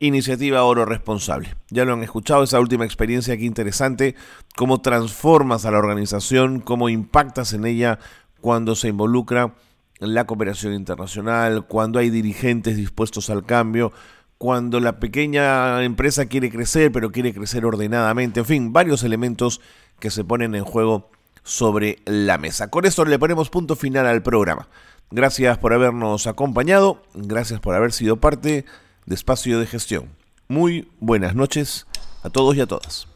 Iniciativa 0.00 0.62
Oro 0.62 0.84
Responsable. 0.84 1.56
Ya 1.70 1.84
lo 1.84 1.92
han 1.92 2.02
escuchado, 2.02 2.44
esa 2.44 2.60
última 2.60 2.84
experiencia, 2.84 3.36
qué 3.36 3.44
interesante, 3.44 4.14
cómo 4.56 4.80
transformas 4.80 5.64
a 5.64 5.70
la 5.70 5.78
organización, 5.78 6.60
cómo 6.60 6.88
impactas 6.88 7.52
en 7.52 7.66
ella 7.66 7.98
cuando 8.40 8.76
se 8.76 8.88
involucra 8.88 9.54
la 9.98 10.26
cooperación 10.26 10.74
internacional, 10.74 11.66
cuando 11.66 11.98
hay 11.98 12.10
dirigentes 12.10 12.76
dispuestos 12.76 13.30
al 13.30 13.44
cambio, 13.44 13.92
cuando 14.38 14.78
la 14.78 15.00
pequeña 15.00 15.82
empresa 15.82 16.26
quiere 16.26 16.50
crecer, 16.50 16.92
pero 16.92 17.10
quiere 17.10 17.34
crecer 17.34 17.66
ordenadamente, 17.66 18.40
en 18.40 18.46
fin, 18.46 18.72
varios 18.72 19.02
elementos 19.02 19.60
que 19.98 20.10
se 20.10 20.22
ponen 20.22 20.54
en 20.54 20.62
juego 20.64 21.10
sobre 21.42 21.98
la 22.04 22.38
mesa. 22.38 22.70
Con 22.70 22.84
esto 22.84 23.04
le 23.04 23.18
ponemos 23.18 23.50
punto 23.50 23.74
final 23.74 24.06
al 24.06 24.22
programa. 24.22 24.68
Gracias 25.10 25.58
por 25.58 25.72
habernos 25.72 26.28
acompañado, 26.28 27.02
gracias 27.14 27.58
por 27.58 27.74
haber 27.74 27.92
sido 27.92 28.18
parte 28.18 28.64
de 29.08 29.14
espacio 29.14 29.58
de 29.58 29.66
gestión. 29.66 30.10
Muy 30.48 30.86
buenas 31.00 31.34
noches 31.34 31.86
a 32.22 32.28
todos 32.28 32.54
y 32.56 32.60
a 32.60 32.66
todas. 32.66 33.08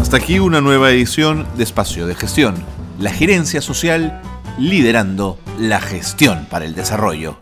Hasta 0.00 0.16
aquí 0.16 0.38
una 0.38 0.60
nueva 0.60 0.90
edición 0.90 1.48
de 1.56 1.64
Espacio 1.64 2.06
de 2.06 2.14
Gestión, 2.14 2.54
la 3.00 3.10
gerencia 3.10 3.60
social 3.60 4.22
liderando 4.56 5.36
la 5.58 5.80
gestión 5.80 6.46
para 6.48 6.64
el 6.64 6.76
desarrollo. 6.76 7.40